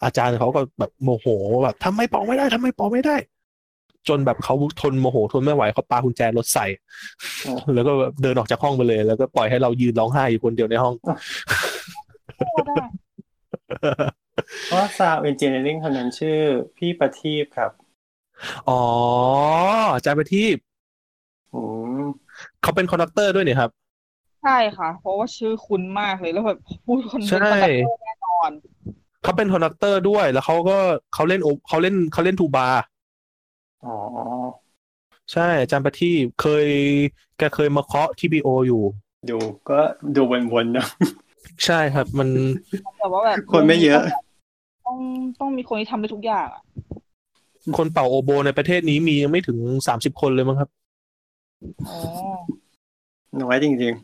[0.04, 1.28] อาจารย์เขาก็แบบโมโห
[1.64, 3.16] แบบทำไมเป่าไม่ได้ทำไมเป่าไม่ได้
[4.08, 6.66] จนแบบเขาทนโมโหทนไม่ไหวเขาปากุญแจรถใส่
[7.74, 10.94] แล้วก็แบบเดินออกจากห้องไปเลย แล้วก็ปล่อยให้เรายืนร้องไห้อยู่คนเดียวในห้อง
[12.56, 12.76] ก็ได้
[14.68, 16.40] เพราะ sound engineering คนนั้นชื่อ
[16.78, 17.72] พี่ประทีปครับ
[18.70, 18.84] อ๋อ
[19.94, 20.58] อาจารย์ประทีป
[21.54, 21.83] อืม
[22.64, 23.72] เขาเป็น conductor ด้วยเนี่ยครับ
[24.44, 28.52] ใช่ค่ะ เพราะว่าชื่อคุ้นมากเลยแล้วแบบพูดคนเป็นใช่ conductorตอร์แน่นอน
[29.24, 30.78] เขาเป็น conductor ด้วยแล้วเขาก็
[31.14, 32.68] เขาเล่นโอเขาเล่นเขาเล่นทูบา
[33.84, 33.94] อ๋อ
[35.32, 36.68] ใช่อาจารย์ประทีปเคย
[37.38, 38.84] แกเคยมาเคาะที่บีโออยู่
[39.30, 39.38] ดู
[39.70, 39.80] ก็
[40.16, 40.22] ดู
[40.54, 40.88] วนๆเนอะ
[41.66, 42.30] ใช่ครับ มัน
[43.00, 44.02] แต่ว่าแบบคนไม่เยอะ
[44.86, 44.98] ต้อง
[45.40, 46.64] ต้องมีคนที่ทำได้ทุกอย่างอะ
[47.78, 50.83] คนเป่าโอโบในประเทศนี้มียังไม่ถึงสามสิบคนเลยมั้งครับอ๋อ
[53.42, 53.96] น้อยจริง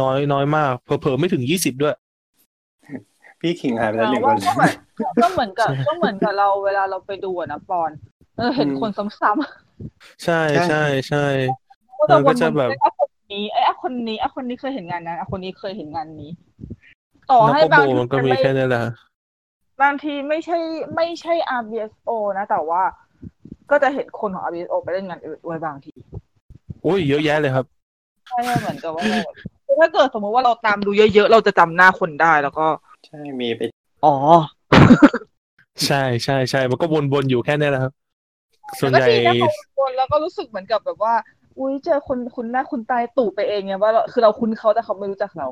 [0.00, 4.72] น้อยน้อยมากเผลอๆไม่ถึงยี่สิบด้วยๆพี่ขิงหายไปแล้วหนึ่งคว่านก็เหมือน
[5.22, 7.90] ก็เหมือนกับก็เหมือนกับเราเวลาเราไปดูอะนะปอน
[8.36, 16.30] เออเห็นอืมคนซ้ำใช่ใช่ใช่ๆก็จะมันก็จะแบบไอ้คนนี้ไอ้คนนี้ไอ้คนนี้เคยเห็นงานนั้นไอ้คนนี้เคยเห็นงานนี้
[17.30, 18.82] ต่อนักให้โอบางโบทีมันก็มีไม่แค่นี้แหละ
[19.82, 20.58] บางทีไม่ใช่
[20.96, 22.82] ไม่ใช่ RBSO นะ แต่ว่า
[23.70, 25.92] ก็จะเห็นคนของ RBSO ไปเล่นงานอื่นด้วยบางที
[26.26, 27.66] โอ้ยเยอะแยะเลยครับ
[28.28, 29.04] ใช่เหมือนกับว่า
[29.66, 32.66] คือถ้าเกิดสมมติว่าเราตามดูเยอะๆ เราจะจำหน้าคนได้แล้วก็
[33.06, 33.60] ใช่มีไป
[34.04, 34.14] อ๋อ
[35.86, 37.92] ใช่ใช่ใช่มันก็วนๆอยู่แค่นี้แหละครับ
[38.78, 41.14] ส่วนแล้วใหญ่ทีนี้พอคนแล้วก็รู้สึกเหมือนกับแบบว่า
[41.58, 45.46] อุ้ยเจอคนคุณหน้าคุณตายตู่ไปเองไงว่าเราคือเราคุ้นเขาแต่เขาไม่รู้จักเรา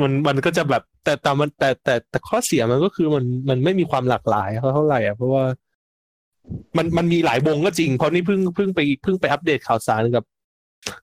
[0.00, 5.44] มันมันก็จะแบบแต่แต่มันแต่แต่แต่ข้อเสียมันก็คือมันมันไม่มีความหลากหลายเท่าไหร่อะเพราะว่า
[6.76, 10.24] มันมันมีหลายวงก็จริง เพราะนี่เพิ่งเพิ่งไปเพิ่งไปอัปเดตข่าวสารกับ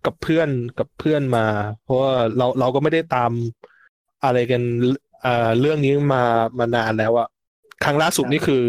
[0.05, 1.45] กับเพื่อนกับเพื่อนมา
[1.83, 3.31] เพราะว่าเราเราก็ไม่ได้ตาม
[4.23, 4.61] อะไรกัน
[5.21, 6.23] เอ่อเรื่องนี้มา
[6.59, 7.27] มานานแล้วอะ
[7.83, 8.63] ครั้งล่าสุดนี่คือ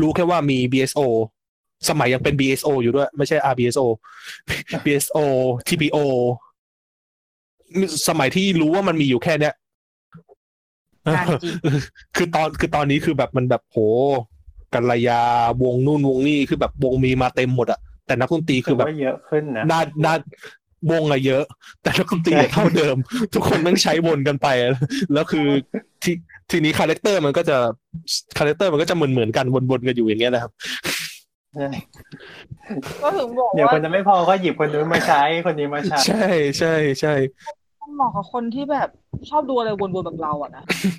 [0.00, 1.00] รู้แค่ว่ามี BSO
[1.88, 3.84] สมัยยังเป็น BSO อยู่ด้วย ไม่ใช่ RBSO
[4.84, 5.18] BSO
[5.68, 5.98] TPO
[8.08, 9.54] สมัยที่รู้ว่ามันมีอยู่แค่เนี้ย
[11.14, 11.54] งานจริง
[12.16, 13.78] คือตอนคือตอนนี้คือแบบมันแบบโห
[14.74, 15.20] กัลยา
[15.62, 20.14] วงนู่นวงนี่คือแบบวงมีมาเต็มหมดอะแต่นักดนตรีคือคือแบแบบเยอะขึ้นนะน่าน่า
[20.90, 21.44] วงอะเยอะ
[21.82, 22.96] แต่นักดนตรีอะเท่าเดิม
[23.34, 24.48] ทุกคนต้องใช้วนกันไป
[25.12, 25.46] แล้วคือ
[26.02, 26.14] ที่
[26.50, 27.56] ทีนี้ character มันก็จะ
[28.38, 30.52] character มันก็จะเหมือนเหมือนๆกันวนๆกันอยู่อย่างเงี้ยนะครับ
[31.54, 31.68] ใช่
[33.02, 36.26] ก็ถึงบอกเดี๋ยวคว่านจะไม่พอก็หยิบคนนู้นมาใช้คนนี้มาใช้ ใช่
[36.58, 37.14] ใช่ใช่
[37.96, 38.88] เหมาะกับคนที่แบบ
[39.30, 40.92] ชอบดูอะไรวนๆแบบเราอะนะคือ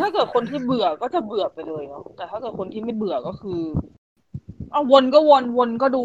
[0.00, 3.60] ถ้าเกิดคนที่เบื่อก็จะเบื่อไปเลยเนาะแต่ถ้าเกิดคนที่ไม่เบื่อก็คือ
[4.72, 6.04] เอาวนก็วนวนก็ดู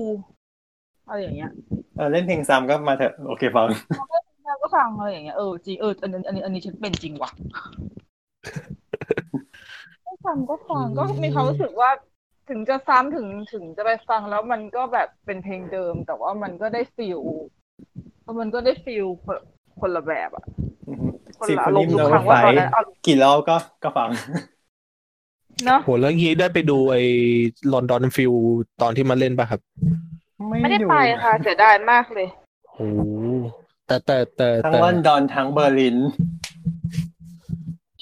[1.08, 1.52] อะไรอย่างเงี้ย
[1.96, 3.66] เออเล่นเพลงซ้ำก็มาเถอะโอเคฟัง
[4.46, 7.32] แล้วก็ฟังอะไรอย่างเงี้ยเออจริงเอออันนี้อันนี้อันนี้ฉันเป็นจริงว่ะ
[10.06, 11.90] ก็ฟังก็ฟังก็มีความรู้สึกว่า
[12.50, 17.22] ถึงจะซ้ำถึงถึงจะไปฟังแล้วมันก็แบบเป็นเพลงเดิม แต่ว่ามันก็ได้ฟิล
[18.40, 19.06] มันก็ได้ฟิล
[19.82, 20.44] คนคนละแบบอะ
[21.40, 24.10] คนสิบละคอานรมนี้ณ์ทุโนกครั้งไฟว่าตอนนั้นเอากี่รอบก็ก็ฟัง
[25.66, 27.02] เนาะโหแล้วงี้ได้ไปดูไอ้
[27.74, 28.34] London Phil
[28.82, 29.62] ตอนที่มันเล่นป่ะครับ
[30.62, 32.28] ไม่ได้ไปค่ะเสียดายมากเลย
[32.74, 32.88] โอ้
[33.88, 35.98] แต่แต่แต่ทั้งแต่ลอนดอนทั้งเบอร์ลิน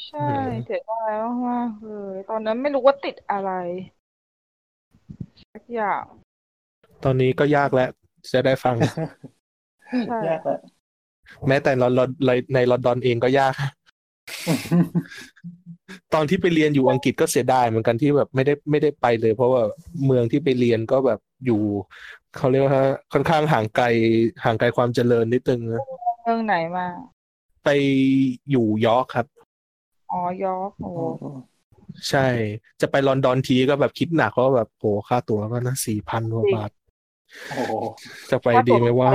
[0.08, 0.28] ใช่
[0.66, 1.12] เสียดาย
[1.50, 3.52] มากๆเลยตอนนั้นไม่รู้ว่าติดอะไร
[5.54, 6.04] สักอย่าง
[7.04, 7.90] ตอนนี้ก็ยากแล้ว
[8.34, 8.76] จะได้ฟัง
[10.08, 10.60] ใช่ยากแล้ว
[11.48, 12.10] แม้แต่ลอนดอน
[12.54, 13.54] ในลอนดอนเองก็ยาก
[16.14, 19.62] ตอนที่ไปเรียนอยู่อังกฤษก็เสียดายเหมือนกันที่แบบไม่ได้ไม่ได้ไปเลย เพราะว่า
[20.06, 21.62] เมืองที่ไปเรียนก็แบบอยู่
[22.38, 22.74] เขาเรียกว่า
[23.14, 23.86] ค่อนข้างห่างไกล
[24.44, 25.84] ห่างไกลความเจริญนิดนึงนะ
[26.24, 26.88] เมืองไหนมา
[27.64, 27.70] ไป
[28.52, 29.28] อยู่ยอร์กครับ
[30.12, 30.92] อ๋อยอร์กโอ้
[32.10, 32.28] ใช่
[32.82, 36.72] จะไปลอนดอนทีก็แบบคิดหนักเพราะว่าแบบโหค่าตั๋วก็นะสี่พันกว่าบาท
[37.50, 37.74] โอ้โห
[38.32, 39.12] จะไปดีไหมว่า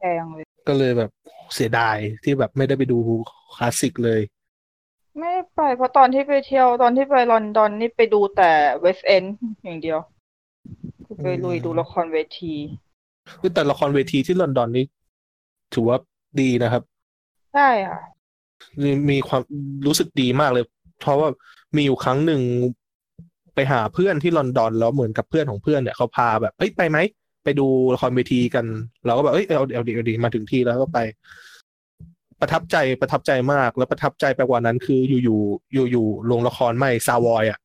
[0.00, 1.10] แพงเลยก็เลยแบบ
[1.54, 2.98] เสียดายที่แบบไม่ได้ไปดู
[3.54, 4.20] คลาสสิกเลย
[5.18, 8.50] ไม่ได้ไปเพราะตอนที่ไปเที่ยวตอนที่ไปลอนดอนนี่ไปดูแต่
[8.80, 9.34] เวสต์เอนด์
[9.64, 9.98] อย่างเดียว
[11.06, 12.54] คือไปลุยดูละครเวที
[13.40, 14.84] คือแต่ละครเวทีที่ลอนดอนนี่
[15.74, 15.98] ถือว่า
[16.40, 16.82] ดีนะครับ
[17.54, 18.00] ใช่ค่ะ
[18.82, 19.42] มีมีความ
[19.86, 20.64] รู้สึกดีมากเลย
[21.00, 21.28] เพราะว่า
[21.76, 22.40] มีอยู่ครั้งหนึ่ง
[23.54, 26.98] ไปหาเพื่อนที่ลอนดอนแล้วเหมือนกับเพื่อนของเพื่อนเนี่ยเขาพาแบบเอ้ยไปไหม
[27.44, 28.64] ไปดูละครเวทีกัน
[29.06, 30.98] เราก็แบบเอ้ยเอาเอาดีเอาดีมาถึงที่แล้วก็ไป
[32.40, 35.40] ประทับใจประทับใจมากแล้วประทับใจไปกว่านั้น คืออยู่อยู่
[35.74, 37.58] อยู่อยู่โรงละครไหม่ซาวอยอะ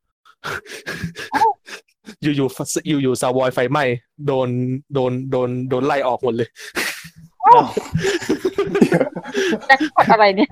[2.24, 2.48] อยู่อยู่
[2.88, 3.84] อยู่อยู่ซาวอยไฟไหม้
[4.28, 4.50] โดน
[4.94, 6.50] โดนโดนโดนไล่ออกหมดเลย
[9.68, 10.50] แจ็คพอตอะไรเนี่ย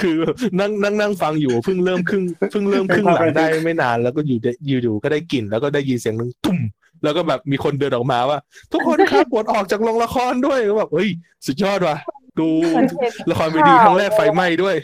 [0.00, 0.16] คือ
[0.60, 6.58] นั่งนั่งนั่งฟังอยู่เพิ่งเริ่มครึ่งเพิ่งเริ่มครึ่งหลังได้ไม่นานแล้วก็อยู่ได้อยู่อยู่ก็ได้กลิ่นแล้วก็ได้ยินเสียงหนึ่งตุ้ม
[7.04, 8.38] แล้วก็แบบมีคนเดินออกมาว่า
[8.72, 11.08] ทุกคนครับปวดออกจากโรงละครด้วยก็แบบเฮ้ย
[11.46, 11.96] สุดยอดว่ะ
[12.38, 14.76] ดูเหมือนเห็นละครเวทีครั้งแรกไฟไหม้ด้วย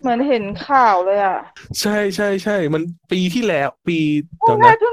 [0.00, 1.38] เหมือนเห็นข่าวเลยอะ
[1.80, 3.98] ใช่ใช่ใช่มันปีที่แล้ว ปี
[4.40, 4.92] โอ้เดี๋ยวแม่นะเพิ่ง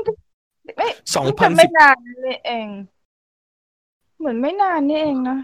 [0.77, 2.67] ไม่สองเพิ่งพันจะสิไม่บนานนี่เอง
[4.19, 5.37] เหมือนไม่นานนี่เองนะ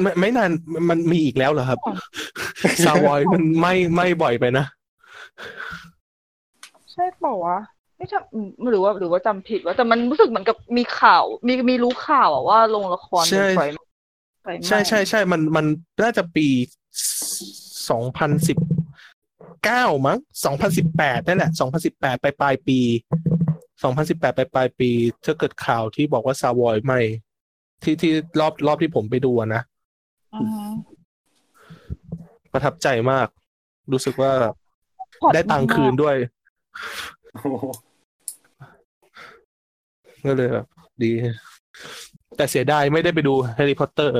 [0.00, 0.50] ไม่ไม่นาน
[0.88, 1.78] มันมีอีกแล้วเหรอครับ
[2.84, 4.64] ซาวอยมันไม่ไม่บ่อยไปนะ
[6.92, 7.58] ใช่เปล่าวะ
[8.04, 13.84] ไม่ทำหรือว่าหรือว่าจำผิดว่าแต่มันรู้สึกเหมือนกับมีข่าว มีมีรู้ข่าวอะว่าโรงละครใช่เป็นไฟไหม้
[14.42, 15.66] ไฟไหม้ใช่ใช่ใช่มันมัน
[16.02, 16.46] น่าจะปี
[17.90, 18.58] สองพันสิบ
[19.64, 22.78] เก้ามั้งสองพันสิบแปดนั่นแหละสองพันสิบแปดไปปลายปี
[23.82, 24.90] สองพันสิบแปดไปปลายปี
[25.24, 27.00] ถ้าเกิดข่าวที่บอกว่าซาวอยไม่
[27.82, 29.62] ที่ที่รอบรอบที่ผมไปดูอะนะ
[30.34, 30.64] อือฮึ
[32.52, 33.28] ประทับใจมาก
[33.92, 34.32] รู้สึกว่า
[35.20, 36.16] พอได้ตังค์คืนด้วย
[37.32, 37.66] โอ้โห
[40.26, 40.66] ก็เลยแบบ
[41.02, 41.12] ดี
[42.36, 44.14] แต่เสียดายไม่ได้ไปดูแฮร์รี่พอตเตอร์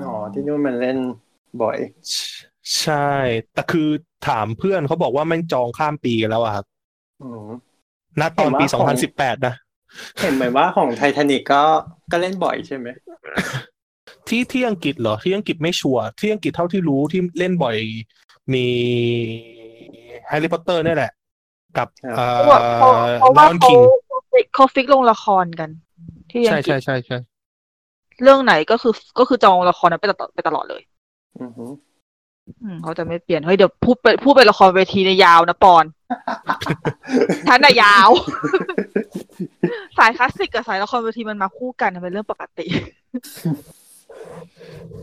[0.00, 0.98] อ๋อ ที่นู่นมันเล่น
[1.62, 1.78] บ่อย
[2.80, 3.08] ใช่
[3.52, 3.88] แต่คือ
[4.28, 6.66] ถามเพื่อนเขาบอกว่าแม่งจองข้ามปีกันแล้วอะครับ
[7.22, 7.48] อืม
[8.20, 9.54] ณตอนปีเห็นสองว่าพันขสิอบงแปดนะ
[10.20, 11.62] เห็นไหมว่าของไททานิกก็
[12.12, 12.88] ก็เล่นบ่อยใช่ไหม
[14.28, 17.76] ที่ที่อังกฤษเหรอ ที่อังกฤษไม่ชัวร์ ที่อังกฤษเท่าที่รู้ที่เล่นบ่อย
[18.52, 18.66] มี
[20.28, 21.12] แฮร์รี่พอตเตอร์นี่ยแหละ
[21.76, 23.80] กับเอ่เพราะว่าเพราะอเพราะลว่าอนเขาคิง
[24.40, 25.70] ฟิกเขาฟิกลงละครกัน
[26.30, 27.16] ที่อัใช่งกฤใช่ษใช่ใช่
[28.22, 30.82] เรื่องไหนก็คือก็คือจองละครนั้นไปตลอดไปตลอดเลย
[31.40, 31.72] อือหือ
[32.62, 35.84] อืมเขาจะไม่เปลี่ยนเฮ้ยเดี๋ยวพูดไปพูดไปละครเวทีในยยาวนะปอน
[37.46, 38.10] ท่านน่ะยาว
[39.98, 42.66] สายคลาสสิกกับสายละครเวทีมันมาคู่กันเป็นเรื่องปกติ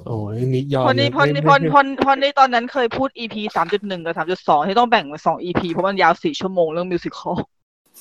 [0.06, 7.38] โอ้ยนี่ยอมพอนี่เลยพอนี่ไม่พอไม่พอพอนี่ตอนนั้นเคยพูด EP สามจุดหนึ่งกับสามจุดสองที่ต้องแบ่งเป็นสอง EP เพราะมันยาวสี่ชั่วโมงเรื่องมิวสิคอล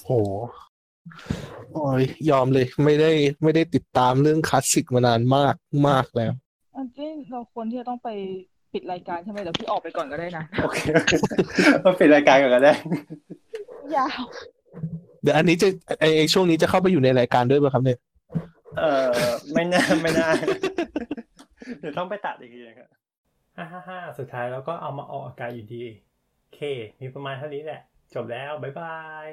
[0.04, 0.08] โห
[1.72, 3.10] โอ้ยยอมเลยไม่ได้
[3.42, 5.54] ไม่ได้ติดตามเรื่องคลาสสิกมานานมาก
[5.88, 6.32] มากแล้ว
[6.76, 8.08] อันนี้เราควรที่จะต้องไป
[8.72, 10.78] ปิดรายการใช่ไหมเดี๋ยวพี่ออกไปก่อนก็ได้นะ โอเค
[11.84, 12.72] มาปิดรายการก่อนก็ได้
[13.96, 14.22] ยาว
[15.22, 15.68] เดี๋ยวอันนี้จะ
[16.00, 17.98] ไอไอช่วงนี้จะเข้าไปอยู่ในรายการด้วยป่ะครับเนี่ย
[18.78, 19.10] เออ
[19.52, 20.28] ไม่น่าไม่น่า
[21.80, 22.88] เดี๋ยวต้องไปตัดอีกทีนะครับ
[23.56, 25.84] ฮ่าฮ่าฮ่าสุดท้ายเราก็เอามาออกอากาศอยู่ดี
[26.40, 26.60] โอเค
[27.00, 27.80] มีประมาณเท่านี้แหละ
[28.14, 28.96] จบแล้ว บ๊ายบา
[29.26, 29.28] ย